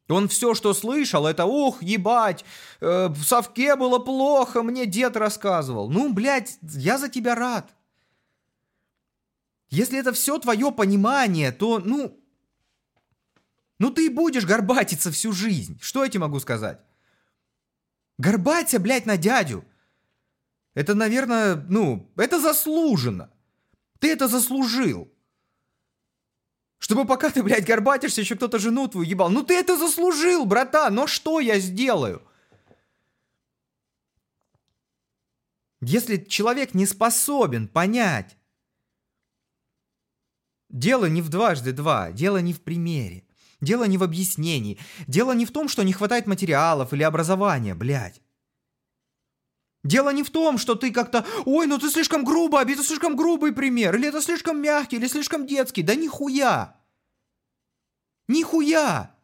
Он 0.09 0.29
все, 0.29 0.53
что 0.53 0.73
слышал, 0.73 1.27
это 1.27 1.45
«Ух, 1.45 1.83
ебать, 1.83 2.45
э, 2.79 3.07
в 3.07 3.23
совке 3.23 3.75
было 3.75 3.99
плохо, 3.99 4.63
мне 4.63 4.85
дед 4.85 5.17
рассказывал». 5.17 5.89
Ну, 5.89 6.13
блядь, 6.13 6.57
я 6.61 6.97
за 6.97 7.09
тебя 7.09 7.35
рад. 7.35 7.73
Если 9.69 9.99
это 9.99 10.13
все 10.13 10.37
твое 10.39 10.71
понимание, 10.71 11.51
то, 11.51 11.79
ну... 11.79 12.17
Ну 13.79 13.91
ты 13.91 14.09
будешь 14.09 14.45
горбатиться 14.45 15.11
всю 15.11 15.33
жизнь. 15.33 15.77
Что 15.81 16.03
я 16.03 16.09
тебе 16.09 16.21
могу 16.21 16.39
сказать? 16.39 16.79
Горбаться, 18.17 18.79
блядь, 18.79 19.05
на 19.05 19.17
дядю. 19.17 19.65
Это, 20.73 20.95
наверное, 20.95 21.55
ну, 21.55 22.11
это 22.15 22.39
заслуженно. 22.39 23.29
Ты 23.99 24.11
это 24.11 24.27
заслужил. 24.27 25.11
Чтобы 26.79 27.05
пока 27.05 27.29
ты, 27.29 27.41
блядь, 27.41 27.65
горбатишься, 27.65 28.21
еще 28.21 28.35
кто-то 28.35 28.59
жену 28.59 28.87
твою 28.87 29.09
ебал. 29.09 29.29
Ну 29.29 29.43
ты 29.43 29.55
это 29.55 29.77
заслужил, 29.77 30.45
братан, 30.45 30.93
но 30.93 31.07
что 31.07 31.39
я 31.39 31.59
сделаю? 31.59 32.21
Если 35.81 36.17
человек 36.17 36.73
не 36.73 36.85
способен 36.85 37.67
понять, 37.67 38.35
дело 40.69 41.05
не 41.05 41.21
в 41.21 41.29
дважды 41.29 41.71
два, 41.71 42.11
дело 42.11 42.37
не 42.37 42.53
в 42.53 42.61
примере, 42.61 43.27
дело 43.61 43.85
не 43.85 43.97
в 43.97 44.03
объяснении, 44.03 44.79
дело 45.07 45.33
не 45.33 45.45
в 45.45 45.51
том, 45.51 45.69
что 45.69 45.83
не 45.83 45.93
хватает 45.93 46.25
материалов 46.25 46.93
или 46.93 47.03
образования, 47.03 47.75
блядь. 47.75 48.21
Дело 49.87 50.09
не 50.09 50.23
в 50.23 50.29
том, 50.29 50.57
что 50.57 50.75
ты 50.75 50.91
как-то, 50.91 51.25
ой, 51.45 51.65
ну 51.65 51.77
ты 51.77 51.89
слишком 51.89 52.25
грубо, 52.25 52.61
это 52.61 52.83
слишком 52.83 53.15
грубый 53.15 53.53
пример, 53.53 53.95
или 53.95 54.09
это 54.09 54.21
слишком 54.21 54.61
мягкий, 54.61 54.97
или 54.97 55.07
слишком 55.07 55.47
детский. 55.47 55.81
Да 55.81 55.95
нихуя. 55.95 56.75
Нихуя. 58.27 59.15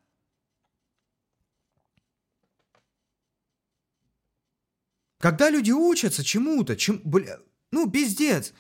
Когда 5.20 5.50
люди 5.50 5.72
учатся 5.72 6.24
чему-то, 6.24 6.77
чем, 6.77 7.01
бля, 7.03 7.39
ну, 7.72 7.91
пиздец. 7.91 8.53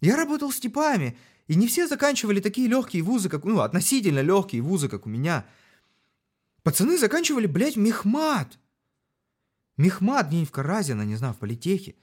Я 0.00 0.16
работал 0.16 0.50
с 0.50 0.58
типами, 0.58 1.18
и 1.46 1.56
не 1.56 1.66
все 1.66 1.86
заканчивали 1.86 2.40
такие 2.40 2.68
легкие 2.68 3.02
вузы, 3.02 3.28
как, 3.28 3.44
ну, 3.44 3.60
относительно 3.60 4.20
легкие 4.20 4.62
вузы, 4.62 4.88
как 4.88 5.04
у 5.04 5.10
меня. 5.10 5.44
Пацаны 6.62 6.96
заканчивали, 6.96 7.46
блядь, 7.46 7.76
мехмат. 7.76 8.58
Мехмат 9.76 10.28
где-нибудь 10.28 10.48
в 10.48 10.52
Каразино, 10.52 11.02
не 11.02 11.16
знаю, 11.16 11.34
в 11.34 11.38
политехе. 11.38 11.94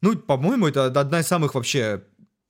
Ну, 0.00 0.16
по-моему, 0.16 0.66
это 0.66 0.86
одна 0.86 1.20
из 1.20 1.26
самых 1.26 1.54
вообще, 1.54 2.04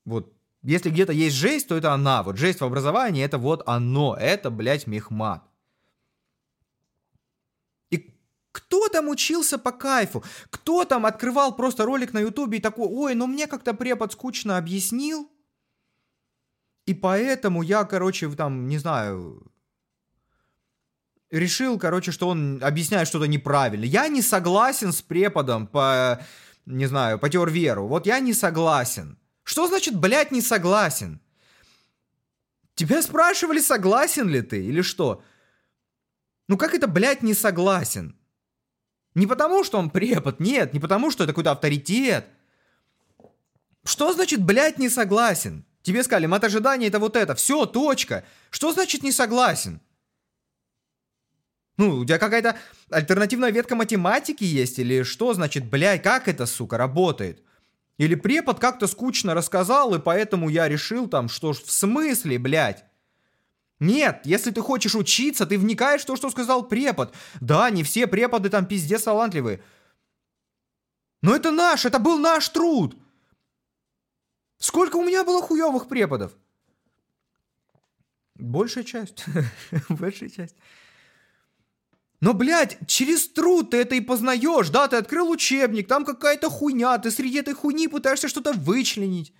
вот, 0.04 0.32
если 0.62 0.90
где-то 0.90 1.12
есть 1.12 1.36
жесть, 1.36 1.68
то 1.68 1.76
это 1.76 1.92
она. 1.92 2.22
Вот 2.22 2.36
жесть 2.36 2.60
в 2.60 2.64
образовании, 2.64 3.22
это 3.22 3.38
вот 3.38 3.62
оно. 3.66 4.16
Это, 4.18 4.50
блядь, 4.50 4.86
мехмат. 4.86 5.44
И 7.90 8.14
кто 8.50 8.88
там 8.88 9.08
учился 9.08 9.58
по 9.58 9.72
кайфу? 9.72 10.24
Кто 10.50 10.84
там 10.84 11.04
открывал 11.04 11.54
просто 11.54 11.84
ролик 11.84 12.12
на 12.12 12.20
ютубе 12.20 12.58
и 12.58 12.62
такой, 12.62 12.88
ой, 12.88 13.14
ну 13.14 13.26
мне 13.26 13.46
как-то 13.46 13.74
препод 13.74 14.12
скучно 14.12 14.56
объяснил, 14.56 15.30
и 16.86 16.92
поэтому 16.92 17.62
я, 17.62 17.84
короче, 17.84 18.28
там, 18.30 18.68
не 18.68 18.78
знаю, 18.78 19.42
решил, 21.34 21.78
короче, 21.78 22.12
что 22.12 22.28
он 22.28 22.62
объясняет 22.62 23.08
что-то 23.08 23.26
неправильно. 23.26 23.84
Я 23.84 24.08
не 24.08 24.22
согласен 24.22 24.92
с 24.92 25.02
преподом 25.02 25.66
по, 25.66 26.20
не 26.66 26.86
знаю, 26.86 27.18
по 27.18 27.28
теорверу. 27.28 27.86
Вот 27.86 28.06
я 28.06 28.20
не 28.20 28.32
согласен. 28.32 29.18
Что 29.42 29.66
значит, 29.66 29.98
блядь, 29.98 30.32
не 30.32 30.40
согласен? 30.40 31.20
Тебя 32.74 33.02
спрашивали, 33.02 33.60
согласен 33.60 34.28
ли 34.28 34.42
ты 34.42 34.64
или 34.64 34.82
что? 34.82 35.22
Ну 36.48 36.56
как 36.56 36.74
это, 36.74 36.86
блядь, 36.86 37.22
не 37.22 37.34
согласен? 37.34 38.16
Не 39.14 39.26
потому, 39.26 39.62
что 39.64 39.78
он 39.78 39.90
препод, 39.90 40.40
нет, 40.40 40.72
не 40.72 40.80
потому, 40.80 41.10
что 41.10 41.24
это 41.24 41.32
какой-то 41.32 41.52
авторитет. 41.52 42.26
Что 43.84 44.12
значит, 44.12 44.42
блядь, 44.42 44.78
не 44.78 44.88
согласен? 44.88 45.64
Тебе 45.82 46.02
сказали, 46.02 46.26
мат 46.26 46.42
ожидания 46.44 46.88
это 46.88 46.98
вот 46.98 47.14
это. 47.14 47.34
Все, 47.34 47.66
точка. 47.66 48.24
Что 48.50 48.72
значит 48.72 49.02
не 49.02 49.12
согласен? 49.12 49.80
Ну, 51.76 51.98
у 51.98 52.04
тебя 52.04 52.18
какая-то 52.18 52.56
альтернативная 52.90 53.50
ветка 53.50 53.74
математики 53.74 54.44
есть? 54.44 54.78
Или 54.78 55.02
что 55.02 55.34
значит, 55.34 55.68
блядь, 55.68 56.02
как 56.02 56.28
это, 56.28 56.46
сука, 56.46 56.76
работает? 56.76 57.42
Или 57.98 58.14
препод 58.14 58.60
как-то 58.60 58.86
скучно 58.86 59.34
рассказал, 59.34 59.94
и 59.94 59.98
поэтому 60.00 60.48
я 60.48 60.68
решил 60.68 61.08
там, 61.08 61.28
что 61.28 61.52
ж, 61.52 61.58
в 61.58 61.70
смысле, 61.70 62.38
блядь? 62.38 62.84
Нет, 63.80 64.22
если 64.24 64.50
ты 64.50 64.60
хочешь 64.60 64.94
учиться, 64.94 65.46
ты 65.46 65.58
вникаешь 65.58 66.02
в 66.02 66.06
то, 66.06 66.16
что 66.16 66.30
сказал 66.30 66.66
препод. 66.66 67.14
Да, 67.40 67.70
не 67.70 67.82
все 67.82 68.06
преподы 68.06 68.50
там 68.50 68.66
пиздец 68.66 69.02
талантливые. 69.02 69.62
Но 71.22 71.34
это 71.34 71.50
наш, 71.50 71.84
это 71.84 71.98
был 71.98 72.18
наш 72.18 72.48
труд. 72.48 72.96
Сколько 74.58 74.96
у 74.96 75.04
меня 75.04 75.24
было 75.24 75.42
хуевых 75.42 75.88
преподов? 75.88 76.32
Большая 78.36 78.84
часть. 78.84 79.24
Большая 79.88 80.30
часть. 80.30 80.56
Но, 82.24 82.32
блядь, 82.32 82.78
через 82.86 83.28
труд 83.28 83.72
ты 83.72 83.76
это 83.76 83.96
и 83.96 84.00
познаешь, 84.00 84.70
да, 84.70 84.88
ты 84.88 84.96
открыл 84.96 85.28
учебник, 85.28 85.86
там 85.86 86.06
какая-то 86.06 86.48
хуйня, 86.48 86.96
ты 86.96 87.10
среди 87.10 87.40
этой 87.40 87.52
хуйни 87.52 87.86
пытаешься 87.86 88.28
что-то 88.28 88.54
вычленить. 88.54 89.34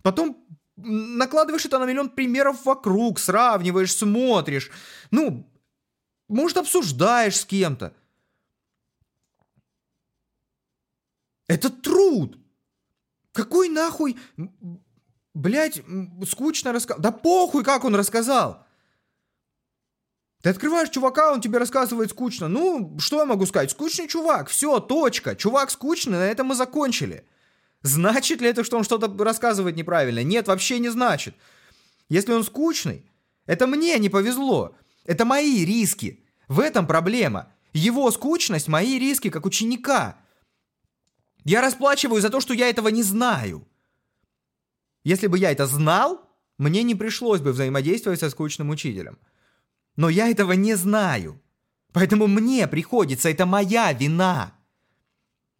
Потом 0.00 0.42
накладываешь 0.76 1.66
это 1.66 1.78
на 1.78 1.84
миллион 1.84 2.08
примеров 2.08 2.64
вокруг, 2.64 3.18
сравниваешь, 3.18 3.94
смотришь. 3.94 4.70
Ну, 5.10 5.46
может, 6.26 6.56
обсуждаешь 6.56 7.36
с 7.36 7.44
кем-то. 7.44 7.92
Это 11.48 11.68
труд. 11.68 12.38
Какой 13.32 13.68
нахуй, 13.68 14.16
блядь, 15.34 15.82
скучно 16.26 16.72
рассказал. 16.72 17.02
Да 17.02 17.12
похуй, 17.12 17.62
как 17.62 17.84
он 17.84 17.94
рассказал. 17.94 18.65
Ты 20.42 20.50
открываешь 20.50 20.90
чувака, 20.90 21.32
он 21.32 21.40
тебе 21.40 21.58
рассказывает 21.58 22.10
скучно. 22.10 22.48
Ну, 22.48 22.96
что 22.98 23.18
я 23.18 23.24
могу 23.24 23.46
сказать? 23.46 23.70
Скучный 23.70 24.06
чувак, 24.06 24.48
все, 24.48 24.80
точка. 24.80 25.34
Чувак 25.34 25.70
скучный, 25.70 26.18
на 26.18 26.26
этом 26.26 26.48
мы 26.48 26.54
закончили. 26.54 27.24
Значит 27.82 28.40
ли 28.40 28.48
это, 28.48 28.64
что 28.64 28.76
он 28.76 28.84
что-то 28.84 29.12
рассказывает 29.22 29.76
неправильно? 29.76 30.22
Нет, 30.22 30.48
вообще 30.48 30.78
не 30.78 30.88
значит. 30.88 31.34
Если 32.08 32.32
он 32.32 32.44
скучный, 32.44 33.04
это 33.46 33.66
мне 33.66 33.98
не 33.98 34.08
повезло. 34.08 34.74
Это 35.04 35.24
мои 35.24 35.64
риски. 35.64 36.24
В 36.48 36.60
этом 36.60 36.86
проблема. 36.86 37.52
Его 37.72 38.10
скучность– 38.10 38.68
мои 38.68 38.98
риски 38.98 39.30
как 39.30 39.46
ученика. 39.46 40.16
Я 41.44 41.60
расплачиваю 41.60 42.20
за 42.20 42.30
то, 42.30 42.40
что 42.40 42.54
я 42.54 42.68
этого 42.68 42.88
не 42.88 43.02
знаю. 43.02 43.66
Если 45.04 45.26
бы 45.26 45.38
я 45.38 45.52
это 45.52 45.66
знал, 45.66 46.28
мне 46.58 46.82
не 46.82 46.94
пришлось 46.94 47.40
бы 47.40 47.52
взаимодействовать 47.52 48.18
со 48.18 48.30
скучным 48.30 48.70
учителем. 48.70 49.18
Но 49.96 50.08
я 50.08 50.28
этого 50.28 50.52
не 50.52 50.74
знаю. 50.74 51.42
Поэтому 51.92 52.26
мне 52.26 52.68
приходится, 52.68 53.30
это 53.30 53.46
моя 53.46 53.92
вина. 53.92 54.52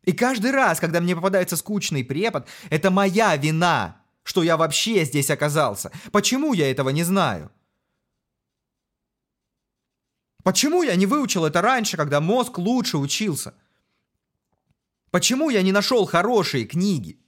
И 0.03 0.13
каждый 0.13 0.53
раз, 0.53 0.79
когда 0.79 1.01
мне 1.01 1.17
попадается 1.17 1.57
скучный 1.57 2.05
препод, 2.05 2.47
это 2.71 2.91
моя 2.91 3.37
вина, 3.37 4.03
что 4.23 4.43
я 4.43 4.57
вообще 4.57 5.05
здесь 5.05 5.31
оказался. 5.31 5.91
Почему 6.13 6.53
я 6.53 6.71
этого 6.71 6.91
не 6.91 7.03
знаю? 7.03 7.51
Почему 10.45 10.85
я 10.85 10.95
не 10.95 11.07
выучил 11.07 11.45
это 11.45 11.61
раньше, 11.61 11.97
когда 11.97 12.21
мозг 12.21 12.59
лучше 12.59 12.99
учился? 12.99 13.55
Почему 15.11 15.51
я 15.51 15.63
не 15.63 15.73
нашел 15.73 16.07
хорошие 16.07 16.67
книги, 16.67 17.19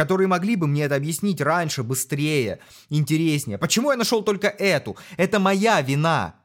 которые 0.00 0.28
могли 0.28 0.56
бы 0.56 0.66
мне 0.66 0.84
это 0.84 0.94
объяснить 0.94 1.42
раньше, 1.42 1.82
быстрее, 1.82 2.60
интереснее? 2.88 3.58
Почему 3.58 3.90
я 3.90 3.98
нашел 3.98 4.22
только 4.22 4.48
эту? 4.48 4.96
Это 5.18 5.38
моя 5.38 5.82
вина. 5.82 6.36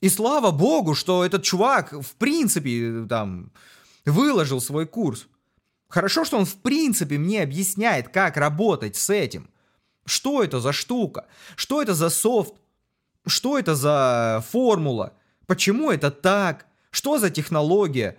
И 0.00 0.08
слава 0.08 0.50
богу, 0.50 0.96
что 0.96 1.24
этот 1.24 1.44
чувак 1.44 1.92
в 1.92 2.16
принципе 2.16 3.06
там 3.08 3.52
выложил 4.04 4.60
свой 4.60 4.88
курс. 4.88 5.28
Хорошо, 5.86 6.24
что 6.24 6.36
он 6.36 6.46
в 6.46 6.56
принципе 6.56 7.16
мне 7.16 7.44
объясняет, 7.44 8.08
как 8.08 8.36
работать 8.36 8.96
с 8.96 9.08
этим. 9.08 9.48
Что 10.04 10.42
это 10.42 10.58
за 10.58 10.72
штука? 10.72 11.28
Что 11.54 11.80
это 11.80 11.94
за 11.94 12.10
софт? 12.10 12.54
Что 13.24 13.56
это 13.56 13.76
за 13.76 14.42
формула? 14.50 15.12
Почему 15.46 15.92
это 15.92 16.10
так? 16.10 16.66
Что 16.90 17.20
за 17.20 17.30
технология? 17.30 18.18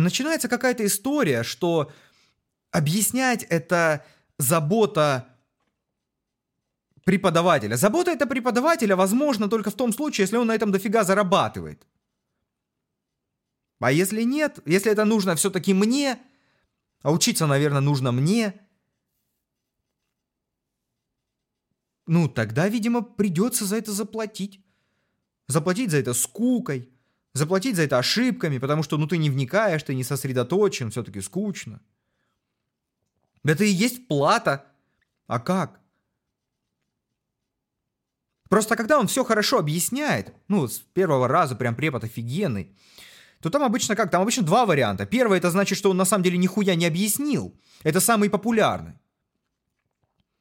Начинается 0.00 0.48
какая-то 0.48 0.84
история, 0.84 1.42
что 1.42 1.92
объяснять 2.70 3.44
это 3.44 4.04
забота 4.38 5.28
преподавателя. 7.04 7.76
Забота 7.76 8.10
это 8.10 8.26
преподавателя 8.26 8.96
возможно 8.96 9.48
только 9.48 9.70
в 9.70 9.76
том 9.76 9.92
случае, 9.92 10.24
если 10.24 10.36
он 10.36 10.48
на 10.48 10.54
этом 10.54 10.72
дофига 10.72 11.04
зарабатывает. 11.04 11.86
А 13.78 13.92
если 13.92 14.22
нет, 14.22 14.58
если 14.66 14.90
это 14.90 15.04
нужно 15.04 15.36
все-таки 15.36 15.72
мне, 15.74 16.18
а 17.02 17.12
учиться, 17.12 17.46
наверное, 17.46 17.80
нужно 17.80 18.10
мне, 18.10 18.60
ну, 22.06 22.28
тогда, 22.28 22.68
видимо, 22.68 23.02
придется 23.02 23.64
за 23.64 23.76
это 23.76 23.92
заплатить. 23.92 24.60
Заплатить 25.48 25.90
за 25.90 25.98
это 25.98 26.14
скукой, 26.14 26.90
Заплатить 27.36 27.76
за 27.76 27.82
это 27.82 27.98
ошибками, 27.98 28.56
потому 28.56 28.82
что 28.82 28.96
ну 28.96 29.06
ты 29.06 29.18
не 29.18 29.28
вникаешь, 29.28 29.82
ты 29.82 29.94
не 29.94 30.04
сосредоточен, 30.04 30.90
все-таки 30.90 31.20
скучно. 31.20 31.80
Это 33.44 33.62
и 33.62 33.68
есть 33.68 34.08
плата. 34.08 34.64
А 35.26 35.38
как? 35.38 35.78
Просто 38.48 38.74
когда 38.74 38.98
он 38.98 39.06
все 39.06 39.22
хорошо 39.22 39.58
объясняет, 39.58 40.32
ну, 40.48 40.66
с 40.66 40.78
первого 40.78 41.28
раза 41.28 41.56
прям 41.56 41.74
препод 41.74 42.04
офигенный, 42.04 42.74
то 43.42 43.50
там 43.50 43.62
обычно 43.62 43.96
как? 43.96 44.10
Там 44.10 44.22
обычно 44.22 44.42
два 44.42 44.64
варианта. 44.64 45.04
Первый 45.04 45.36
это 45.36 45.50
значит, 45.50 45.76
что 45.76 45.90
он 45.90 45.98
на 45.98 46.06
самом 46.06 46.24
деле 46.24 46.38
нихуя 46.38 46.74
не 46.74 46.86
объяснил. 46.86 47.54
Это 47.82 48.00
самый 48.00 48.30
популярный. 48.30 48.94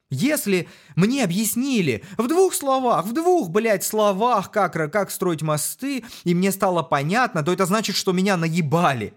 Если 0.10 0.70
мне 0.96 1.24
объяснили 1.24 2.04
в 2.18 2.28
двух 2.28 2.54
словах, 2.54 3.06
в 3.06 3.14
двух, 3.14 3.50
блядь, 3.50 3.84
словах, 3.84 4.52
как, 4.52 4.74
как 4.92 5.10
строить 5.10 5.42
мосты, 5.42 6.04
и 6.24 6.36
мне 6.36 6.52
стало 6.52 6.84
понятно, 6.84 7.44
то 7.44 7.52
это 7.52 7.66
значит, 7.66 7.96
что 7.96 8.12
меня 8.12 8.38
наебали. 8.38 9.14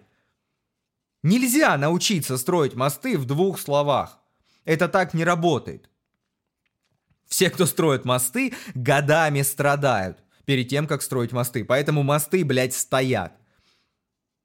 Нельзя 1.23 1.77
научиться 1.77 2.39
строить 2.39 2.75
мосты 2.75 3.19
в 3.19 3.27
двух 3.27 3.61
словах. 3.61 4.19
Это 4.65 4.89
так 4.89 5.15
не 5.15 5.25
работает. 5.25 5.91
Все, 7.27 7.51
кто 7.51 7.67
строит 7.67 8.07
мосты, 8.07 8.55
годами 8.75 9.43
страдают 9.43 10.19
перед 10.47 10.69
тем, 10.69 10.87
как 10.87 11.03
строить 11.03 11.33
мосты. 11.33 11.65
Поэтому 11.65 12.03
мосты, 12.03 12.45
блядь, 12.45 12.75
стоят. 12.75 13.35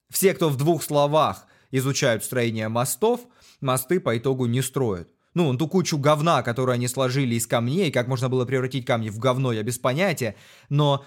Все, 0.09 0.33
кто 0.33 0.49
в 0.49 0.57
двух 0.57 0.83
словах 0.83 1.47
изучают 1.71 2.25
строение 2.25 2.67
мостов, 2.67 3.21
мосты 3.61 4.01
по 4.01 4.17
итогу 4.17 4.45
не 4.45 4.61
строят. 4.61 5.12
Ну, 5.33 5.55
ту 5.57 5.67
кучу 5.67 5.97
говна, 5.97 6.43
которую 6.43 6.75
они 6.75 6.87
сложили 6.87 7.35
из 7.35 7.47
камней, 7.47 7.91
как 7.91 8.07
можно 8.07 8.29
было 8.29 8.45
превратить 8.45 8.85
камни 8.85 9.09
в 9.09 9.17
говно, 9.17 9.51
я 9.51 9.63
без 9.63 9.79
понятия, 9.79 10.35
но 10.69 11.05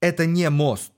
это 0.00 0.26
не 0.26 0.50
мост. 0.50 0.92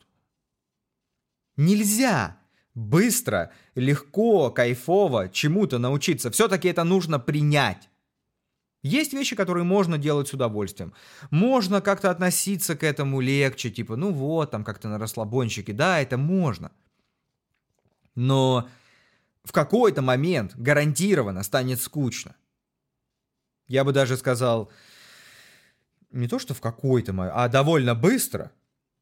Нельзя 1.57 2.38
быстро, 2.74 3.53
легко, 3.74 4.51
кайфово 4.51 5.29
чему-то 5.29 5.79
научиться. 5.79 6.31
Все-таки 6.31 6.68
это 6.68 6.85
нужно 6.85 7.18
принять. 7.18 7.88
Есть 8.83 9.12
вещи, 9.12 9.35
которые 9.35 9.64
можно 9.64 9.98
делать 9.98 10.29
с 10.29 10.33
удовольствием. 10.33 10.92
Можно 11.31 11.81
как-то 11.81 12.11
относиться 12.11 12.77
к 12.77 12.85
этому 12.85 13.20
легче, 13.20 13.70
типа, 13.70 13.96
ну 13.96 14.12
вот, 14.12 14.53
там 14.53 14.64
как-то 14.64 14.88
на 14.88 14.98
расслабончике. 14.98 15.72
Да, 15.72 16.01
это 16.01 16.16
можно. 16.16 16.70
Но 18.14 18.68
в 19.49 19.53
какой-то 19.53 20.03
момент 20.03 20.55
гарантированно 20.57 21.43
станет 21.43 21.81
скучно. 21.81 22.37
Я 23.67 23.83
бы 23.83 23.93
даже 23.95 24.19
сказал, 24.19 24.71
не 26.11 26.29
то 26.29 26.39
что 26.39 26.53
в 26.53 26.61
какой-то 26.61 27.15
момент, 27.15 27.35
а 27.35 27.49
довольно 27.49 27.95
быстро 27.95 28.53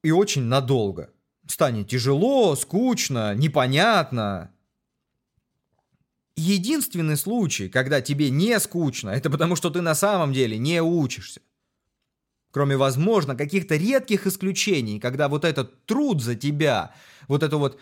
и 0.04 0.12
очень 0.12 0.42
надолго. 0.42 1.10
Станет 1.48 1.88
тяжело, 1.88 2.54
скучно, 2.54 3.34
непонятно. 3.34 4.52
Единственный 6.36 7.16
случай, 7.16 7.68
когда 7.68 8.00
тебе 8.00 8.30
не 8.30 8.60
скучно, 8.60 9.10
это 9.10 9.30
потому 9.30 9.56
что 9.56 9.70
ты 9.70 9.80
на 9.80 9.96
самом 9.96 10.32
деле 10.32 10.58
не 10.58 10.80
учишься. 10.80 11.40
Кроме, 12.52 12.76
возможно, 12.76 13.34
каких-то 13.34 13.74
редких 13.74 14.28
исключений, 14.28 15.00
когда 15.00 15.28
вот 15.28 15.44
этот 15.44 15.84
труд 15.86 16.22
за 16.22 16.36
тебя, 16.36 16.94
вот 17.26 17.42
это 17.42 17.56
вот 17.56 17.80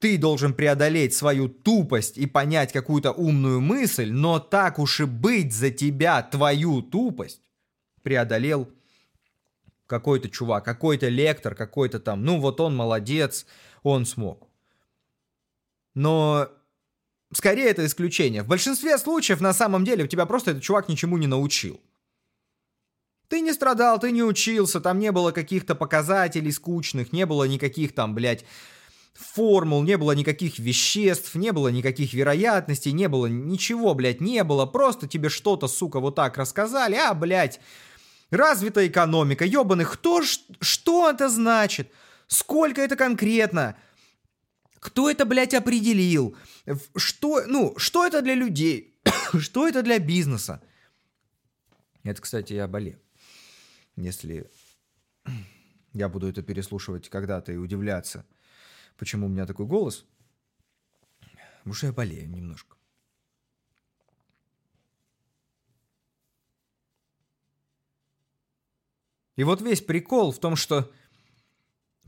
ты 0.00 0.16
должен 0.16 0.54
преодолеть 0.54 1.14
свою 1.14 1.48
тупость 1.48 2.16
и 2.16 2.26
понять 2.26 2.72
какую-то 2.72 3.12
умную 3.12 3.60
мысль, 3.60 4.10
но 4.10 4.40
так 4.40 4.78
уж 4.78 5.00
и 5.00 5.04
быть 5.04 5.52
за 5.52 5.70
тебя 5.70 6.22
твою 6.22 6.80
тупость 6.80 7.42
преодолел 8.02 8.68
какой-то 9.86 10.30
чувак, 10.30 10.64
какой-то 10.64 11.08
лектор, 11.08 11.54
какой-то 11.54 12.00
там, 12.00 12.24
ну 12.24 12.40
вот 12.40 12.60
он 12.60 12.74
молодец, 12.74 13.44
он 13.82 14.06
смог. 14.06 14.48
Но 15.94 16.48
скорее 17.34 17.68
это 17.68 17.84
исключение. 17.84 18.42
В 18.42 18.48
большинстве 18.48 18.96
случаев 18.96 19.42
на 19.42 19.52
самом 19.52 19.84
деле 19.84 20.08
тебя 20.08 20.24
просто 20.24 20.52
этот 20.52 20.62
чувак 20.62 20.88
ничему 20.88 21.18
не 21.18 21.26
научил. 21.26 21.78
Ты 23.28 23.42
не 23.42 23.52
страдал, 23.52 24.00
ты 24.00 24.12
не 24.12 24.22
учился, 24.22 24.80
там 24.80 24.98
не 24.98 25.12
было 25.12 25.30
каких-то 25.30 25.74
показателей 25.74 26.50
скучных, 26.52 27.12
не 27.12 27.26
было 27.26 27.44
никаких 27.44 27.94
там, 27.94 28.14
блядь, 28.14 28.46
формул, 29.14 29.82
не 29.82 29.96
было 29.96 30.12
никаких 30.12 30.58
веществ, 30.58 31.34
не 31.34 31.52
было 31.52 31.68
никаких 31.68 32.12
вероятностей, 32.12 32.92
не 32.92 33.08
было 33.08 33.26
ничего, 33.26 33.94
блядь, 33.94 34.20
не 34.20 34.44
было. 34.44 34.66
Просто 34.66 35.08
тебе 35.08 35.28
что-то, 35.28 35.68
сука, 35.68 36.00
вот 36.00 36.14
так 36.14 36.36
рассказали, 36.38 36.94
а, 36.96 37.14
блядь, 37.14 37.60
развитая 38.30 38.88
экономика, 38.88 39.44
ебаный, 39.44 39.84
кто, 39.84 40.22
что 40.22 41.10
это 41.10 41.28
значит? 41.28 41.90
Сколько 42.26 42.80
это 42.80 42.96
конкретно? 42.96 43.76
Кто 44.78 45.10
это, 45.10 45.24
блядь, 45.24 45.54
определил? 45.54 46.36
Что, 46.96 47.42
ну, 47.46 47.74
что 47.76 48.06
это 48.06 48.22
для 48.22 48.34
людей? 48.34 48.98
что 49.38 49.68
это 49.68 49.82
для 49.82 49.98
бизнеса? 49.98 50.62
Это, 52.02 52.22
кстати, 52.22 52.54
я 52.54 52.66
болею 52.66 52.98
если 54.04 54.50
я 55.92 56.08
буду 56.08 56.28
это 56.28 56.42
переслушивать 56.42 57.08
когда-то 57.08 57.52
и 57.52 57.56
удивляться, 57.56 58.24
почему 59.00 59.26
у 59.26 59.28
меня 59.30 59.46
такой 59.46 59.64
голос, 59.64 60.04
потому 61.58 61.72
что 61.72 61.86
я 61.86 61.92
болею 61.94 62.28
немножко. 62.28 62.76
И 69.36 69.42
вот 69.44 69.62
весь 69.62 69.80
прикол 69.80 70.32
в 70.32 70.38
том, 70.38 70.54
что 70.54 70.92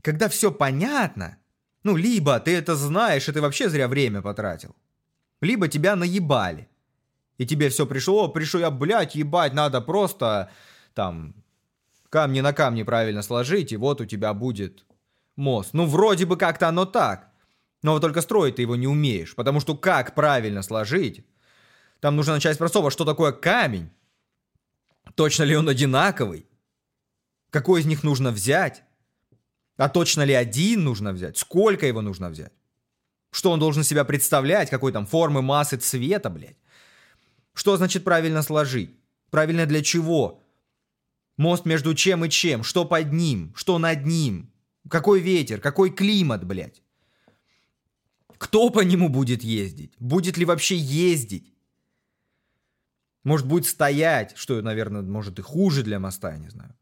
когда 0.03 0.29
все 0.29 0.51
понятно, 0.51 1.39
ну, 1.81 1.95
либо 1.95 2.39
ты 2.39 2.55
это 2.55 2.75
знаешь, 2.75 3.27
и 3.27 3.31
ты 3.31 3.41
вообще 3.41 3.69
зря 3.69 3.87
время 3.87 4.21
потратил, 4.21 4.75
либо 5.41 5.67
тебя 5.67 5.95
наебали, 5.95 6.69
и 7.39 7.47
тебе 7.47 7.69
все 7.69 7.87
пришло, 7.87 8.27
пришло 8.27 8.59
я, 8.59 8.69
блядь, 8.69 9.15
ебать, 9.15 9.53
надо 9.53 9.81
просто 9.81 10.51
там 10.93 11.33
камни 12.09 12.41
на 12.41 12.53
камни 12.53 12.83
правильно 12.83 13.23
сложить, 13.23 13.71
и 13.71 13.77
вот 13.77 13.99
у 13.99 14.05
тебя 14.05 14.35
будет 14.35 14.85
мост. 15.35 15.73
Ну, 15.73 15.85
вроде 15.85 16.25
бы 16.25 16.37
как-то 16.37 16.67
оно 16.67 16.85
так. 16.85 17.29
Но 17.81 17.93
вот 17.93 18.01
только 18.01 18.21
строить 18.21 18.55
ты 18.55 18.61
его 18.61 18.75
не 18.75 18.87
умеешь, 18.87 19.35
потому 19.35 19.59
что 19.59 19.75
как 19.75 20.15
правильно 20.15 20.61
сложить? 20.61 21.25
Там 21.99 22.15
нужно 22.15 22.33
начать 22.33 22.55
с 22.55 22.57
простого, 22.57 22.91
что 22.91 23.05
такое 23.05 23.31
камень? 23.31 23.89
Точно 25.15 25.43
ли 25.43 25.55
он 25.55 25.67
одинаковый? 25.67 26.47
Какой 27.49 27.81
из 27.81 27.85
них 27.85 28.03
нужно 28.03 28.31
взять? 28.31 28.83
А 29.77 29.89
точно 29.89 30.23
ли 30.23 30.33
один 30.33 30.83
нужно 30.83 31.13
взять? 31.13 31.37
Сколько 31.37 31.85
его 31.85 32.01
нужно 32.01 32.29
взять? 32.29 32.53
Что 33.31 33.51
он 33.51 33.59
должен 33.59 33.83
себя 33.83 34.05
представлять? 34.05 34.69
Какой 34.69 34.91
там 34.91 35.05
формы, 35.05 35.41
массы, 35.41 35.77
цвета, 35.77 36.29
блядь? 36.29 36.57
Что 37.53 37.77
значит 37.77 38.03
правильно 38.03 38.43
сложить? 38.43 38.95
Правильно 39.29 39.65
для 39.65 39.81
чего? 39.81 40.43
Мост 41.37 41.65
между 41.65 41.95
чем 41.95 42.25
и 42.25 42.29
чем? 42.29 42.63
Что 42.63 42.85
под 42.85 43.11
ним? 43.11 43.53
Что 43.55 43.79
над 43.79 44.05
ним? 44.05 44.52
Какой 44.89 45.21
ветер? 45.21 45.59
Какой 45.61 45.89
климат, 45.89 46.43
блядь? 46.43 46.81
Кто 48.37 48.69
по 48.69 48.81
нему 48.81 49.09
будет 49.09 49.43
ездить? 49.43 49.93
Будет 49.99 50.37
ли 50.37 50.45
вообще 50.45 50.75
ездить? 50.75 51.53
Может, 53.23 53.47
будет 53.47 53.65
стоять, 53.65 54.33
что, 54.35 54.61
наверное, 54.61 55.01
может 55.01 55.39
и 55.39 55.41
хуже 55.41 55.83
для 55.83 55.99
моста, 55.99 56.33
я 56.33 56.37
не 56.37 56.49
знаю. 56.49 56.75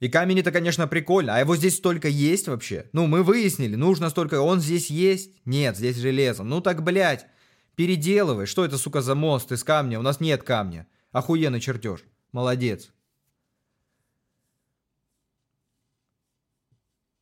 И 0.00 0.08
камень 0.08 0.40
это, 0.40 0.52
конечно, 0.52 0.86
прикольно. 0.86 1.34
А 1.34 1.40
его 1.40 1.56
здесь 1.56 1.76
столько 1.76 2.08
есть 2.08 2.46
вообще? 2.46 2.88
Ну, 2.92 3.06
мы 3.06 3.22
выяснили, 3.22 3.74
нужно 3.74 4.10
столько... 4.10 4.40
Он 4.40 4.60
здесь 4.60 4.90
есть? 4.90 5.32
Нет, 5.44 5.76
здесь 5.76 5.96
железо. 5.96 6.44
Ну 6.44 6.60
так, 6.60 6.84
блядь, 6.84 7.26
переделывай. 7.74 8.46
Что 8.46 8.64
это, 8.64 8.78
сука, 8.78 9.00
за 9.00 9.14
мост 9.14 9.50
из 9.50 9.64
камня? 9.64 9.98
У 9.98 10.02
нас 10.02 10.20
нет 10.20 10.42
камня. 10.44 10.86
Охуенный 11.10 11.60
чертеж. 11.60 12.04
Молодец. 12.32 12.92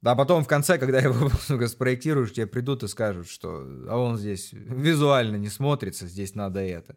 А 0.04 0.14
потом 0.14 0.44
в 0.44 0.48
конце, 0.48 0.78
когда 0.78 0.98
его 0.98 1.30
спроектируешь, 1.66 2.32
тебе 2.32 2.46
придут 2.46 2.82
и 2.82 2.88
скажут, 2.88 3.28
что 3.28 3.66
а 3.88 3.96
он 3.96 4.18
здесь 4.18 4.50
визуально 4.52 5.36
не 5.36 5.48
смотрится, 5.48 6.06
здесь 6.06 6.34
надо 6.34 6.60
это. 6.60 6.96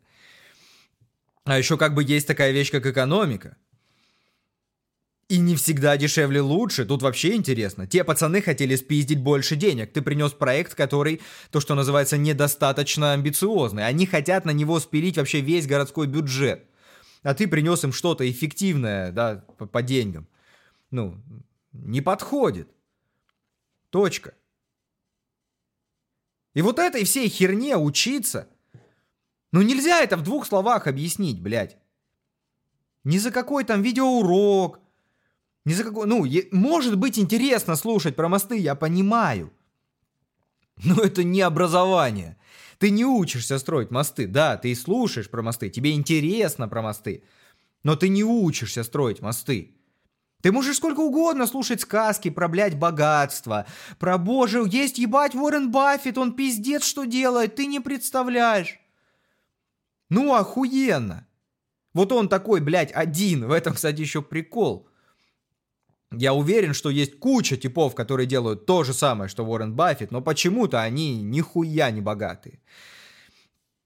А 1.45 1.57
еще 1.57 1.77
как 1.77 1.95
бы 1.95 2.03
есть 2.03 2.27
такая 2.27 2.51
вещь, 2.51 2.71
как 2.71 2.85
экономика. 2.85 3.57
И 5.29 5.38
не 5.38 5.55
всегда 5.55 5.95
дешевле 5.95 6.41
лучше. 6.41 6.85
Тут 6.85 7.03
вообще 7.03 7.35
интересно. 7.35 7.85
Те 7.85 8.03
пацаны 8.03 8.41
хотели 8.41 8.75
спиздить 8.75 9.21
больше 9.21 9.55
денег. 9.55 9.93
Ты 9.93 10.01
принес 10.01 10.31
проект, 10.31 10.73
который, 10.73 11.21
то, 11.51 11.59
что 11.59 11.75
называется, 11.75 12.17
недостаточно 12.17 13.13
амбициозный. 13.13 13.85
Они 13.85 14.07
хотят 14.07 14.45
на 14.45 14.51
него 14.51 14.79
спилить 14.79 15.17
вообще 15.17 15.41
весь 15.41 15.67
городской 15.67 16.07
бюджет. 16.07 16.65
А 17.21 17.35
ты 17.35 17.47
принес 17.47 17.83
им 17.83 17.93
что-то 17.93 18.29
эффективное, 18.29 19.12
да, 19.12 19.45
по, 19.57 19.67
по 19.67 19.83
деньгам. 19.83 20.27
Ну, 20.89 21.21
не 21.73 22.01
подходит. 22.01 22.67
Точка. 23.89 24.36
И 26.54 26.62
вот 26.62 26.80
этой 26.80 27.06
всей 27.06 27.30
херне 27.30 27.78
учиться, 27.78 28.47
ну 29.52 29.62
нельзя 29.62 30.02
это 30.02 30.17
в 30.17 30.23
двух 30.23 30.45
словах 30.45 30.88
объяснить, 30.88 31.41
блядь. 31.41 31.78
Ни 33.04 33.17
за 33.17 33.32
какой 33.32 33.63
там 33.63 33.82
видеоурок, 33.82 34.80
ни 35.65 35.73
за 35.73 35.84
какой... 35.84 36.08
Ну, 36.08 36.25
может 36.52 36.97
быть 36.97 37.17
интересно 37.17 37.75
слушать 37.75 38.15
про 38.15 38.28
мосты, 38.28 38.58
я 38.58 38.75
понимаю. 38.75 39.54
Но 40.84 41.02
это 41.02 41.23
не 41.23 41.41
образование. 41.41 42.38
Ты 42.78 42.91
не 42.91 43.06
учишься 43.06 43.60
строить 43.60 43.91
мосты. 43.91 44.28
Да, 44.28 44.58
ты 44.58 44.73
слушаешь 44.75 45.30
про 45.30 45.41
мосты, 45.41 45.69
тебе 45.69 45.91
интересно 45.91 46.67
про 46.67 46.82
мосты. 46.82 47.23
Но 47.84 47.95
ты 47.95 48.10
не 48.10 48.23
учишься 48.23 48.84
строить 48.84 49.21
мосты. 49.21 49.79
Ты 50.41 50.54
можешь 50.54 50.78
сколько 50.78 51.02
угодно 51.02 51.47
слушать 51.47 51.82
сказки 51.82 52.30
про, 52.30 52.47
блядь, 52.47 52.78
богатство. 52.78 53.65
Про, 53.97 54.17
боже, 54.17 54.63
есть 54.65 54.97
ебать 54.97 55.36
Уоррен 55.36 55.69
Баффет, 55.69 56.17
он 56.17 56.34
пиздец 56.34 56.84
что 56.84 57.04
делает, 57.04 57.56
ты 57.56 57.65
не 57.65 57.82
представляешь. 57.82 58.80
Ну, 60.10 60.34
охуенно. 60.34 61.28
Вот 61.93 62.12
он 62.12 62.30
такой, 62.30 62.62
блядь, 62.62 62.91
один. 62.93 63.47
В 63.47 63.52
этом, 63.52 63.73
кстати, 63.73 63.99
еще 63.99 64.21
прикол. 64.21 64.88
Я 66.12 66.34
уверен, 66.34 66.73
что 66.73 66.89
есть 66.89 67.19
куча 67.19 67.58
типов, 67.58 67.93
которые 67.93 68.25
делают 68.25 68.65
то 68.65 68.84
же 68.84 68.93
самое, 68.93 69.30
что 69.30 69.45
Уоррен 69.45 69.75
Баффет, 69.75 70.12
но 70.12 70.21
почему-то 70.21 70.82
они 70.82 71.21
нихуя 71.21 71.91
не 71.91 72.02
богатые. 72.02 72.60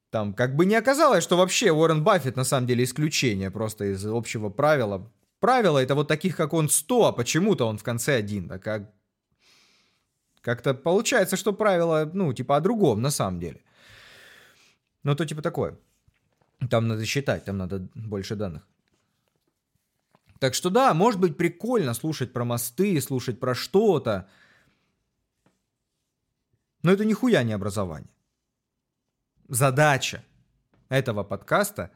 Там 0.10 0.34
как 0.34 0.56
бы 0.56 0.66
не 0.66 0.76
оказалось, 0.76 1.24
что 1.24 1.36
вообще 1.36 1.72
Уоррен 1.72 2.04
Баффет 2.04 2.36
на 2.36 2.44
самом 2.44 2.68
деле 2.68 2.84
исключение 2.84 3.50
просто 3.50 3.92
из 3.92 4.06
общего 4.06 4.50
правила 4.50 5.12
Правила 5.44 5.78
это 5.80 5.94
вот 5.94 6.08
таких, 6.08 6.38
как 6.38 6.54
он, 6.54 6.70
100, 6.70 7.06
а 7.06 7.12
почему-то 7.12 7.68
он 7.68 7.78
в 7.78 7.84
конце 7.84 8.16
один. 8.16 8.48
Так 8.48 8.64
как... 8.64 8.94
Как-то 10.40 10.74
получается, 10.74 11.36
что 11.36 11.52
правило, 11.54 12.10
ну, 12.14 12.34
типа 12.34 12.56
о 12.56 12.62
другом 12.62 13.02
на 13.02 13.12
самом 13.12 13.42
деле. 13.42 13.62
Ну, 15.04 15.16
то 15.16 15.26
типа 15.26 15.42
такое. 15.42 15.78
Там 16.70 16.88
надо 16.88 17.06
считать, 17.06 17.44
там 17.44 17.58
надо 17.58 17.90
больше 17.94 18.36
данных. 18.36 18.66
Так 20.40 20.54
что 20.54 20.70
да, 20.70 20.94
может 20.94 21.20
быть 21.20 21.36
прикольно 21.36 21.94
слушать 21.94 22.32
про 22.32 22.46
мосты, 22.46 23.02
слушать 23.02 23.40
про 23.42 23.54
что-то. 23.54 24.30
Но 26.84 26.92
это 26.92 27.04
нихуя 27.04 27.44
не 27.44 27.56
образование. 27.56 28.14
Задача 29.50 30.24
этого 30.88 31.26
подкаста 31.26 31.92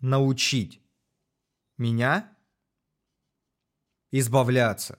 научить 0.00 0.81
меня 1.78 2.36
избавляться 4.10 4.98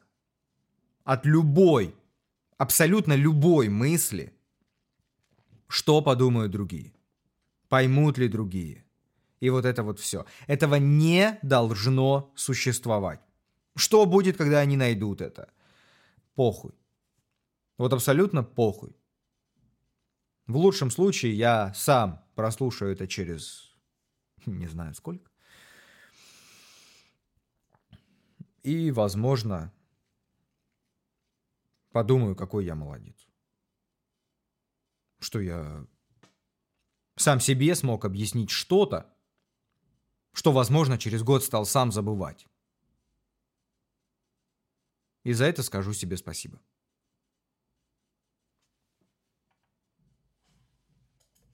от 1.03 1.25
любой, 1.25 1.95
абсолютно 2.57 3.13
любой 3.13 3.69
мысли, 3.69 4.33
что 5.67 6.01
подумают 6.01 6.51
другие, 6.51 6.93
поймут 7.69 8.17
ли 8.17 8.27
другие. 8.27 8.85
И 9.39 9.49
вот 9.49 9.65
это 9.65 9.83
вот 9.83 9.99
все. 9.99 10.25
Этого 10.47 10.75
не 10.75 11.37
должно 11.41 12.31
существовать. 12.35 13.19
Что 13.75 14.05
будет, 14.05 14.37
когда 14.37 14.59
они 14.59 14.77
найдут 14.77 15.19
это? 15.19 15.51
Похуй. 16.35 16.71
Вот 17.77 17.91
абсолютно 17.91 18.43
похуй. 18.43 18.95
В 20.47 20.55
лучшем 20.57 20.91
случае 20.91 21.33
я 21.33 21.73
сам 21.73 22.23
прослушаю 22.35 22.93
это 22.93 23.07
через 23.07 23.73
не 24.45 24.67
знаю 24.67 24.93
сколько. 24.93 25.32
И, 28.63 28.91
возможно, 28.91 29.73
подумаю, 31.91 32.35
какой 32.35 32.65
я 32.65 32.75
молодец. 32.75 33.27
Что 35.19 35.39
я 35.39 35.85
сам 37.15 37.39
себе 37.39 37.75
смог 37.75 38.05
объяснить 38.05 38.49
что-то, 38.49 39.13
что, 40.31 40.51
возможно, 40.51 40.97
через 40.97 41.23
год 41.23 41.43
стал 41.43 41.65
сам 41.65 41.91
забывать. 41.91 42.47
И 45.23 45.33
за 45.33 45.45
это 45.45 45.63
скажу 45.63 45.93
себе 45.93 46.17
спасибо. 46.17 46.59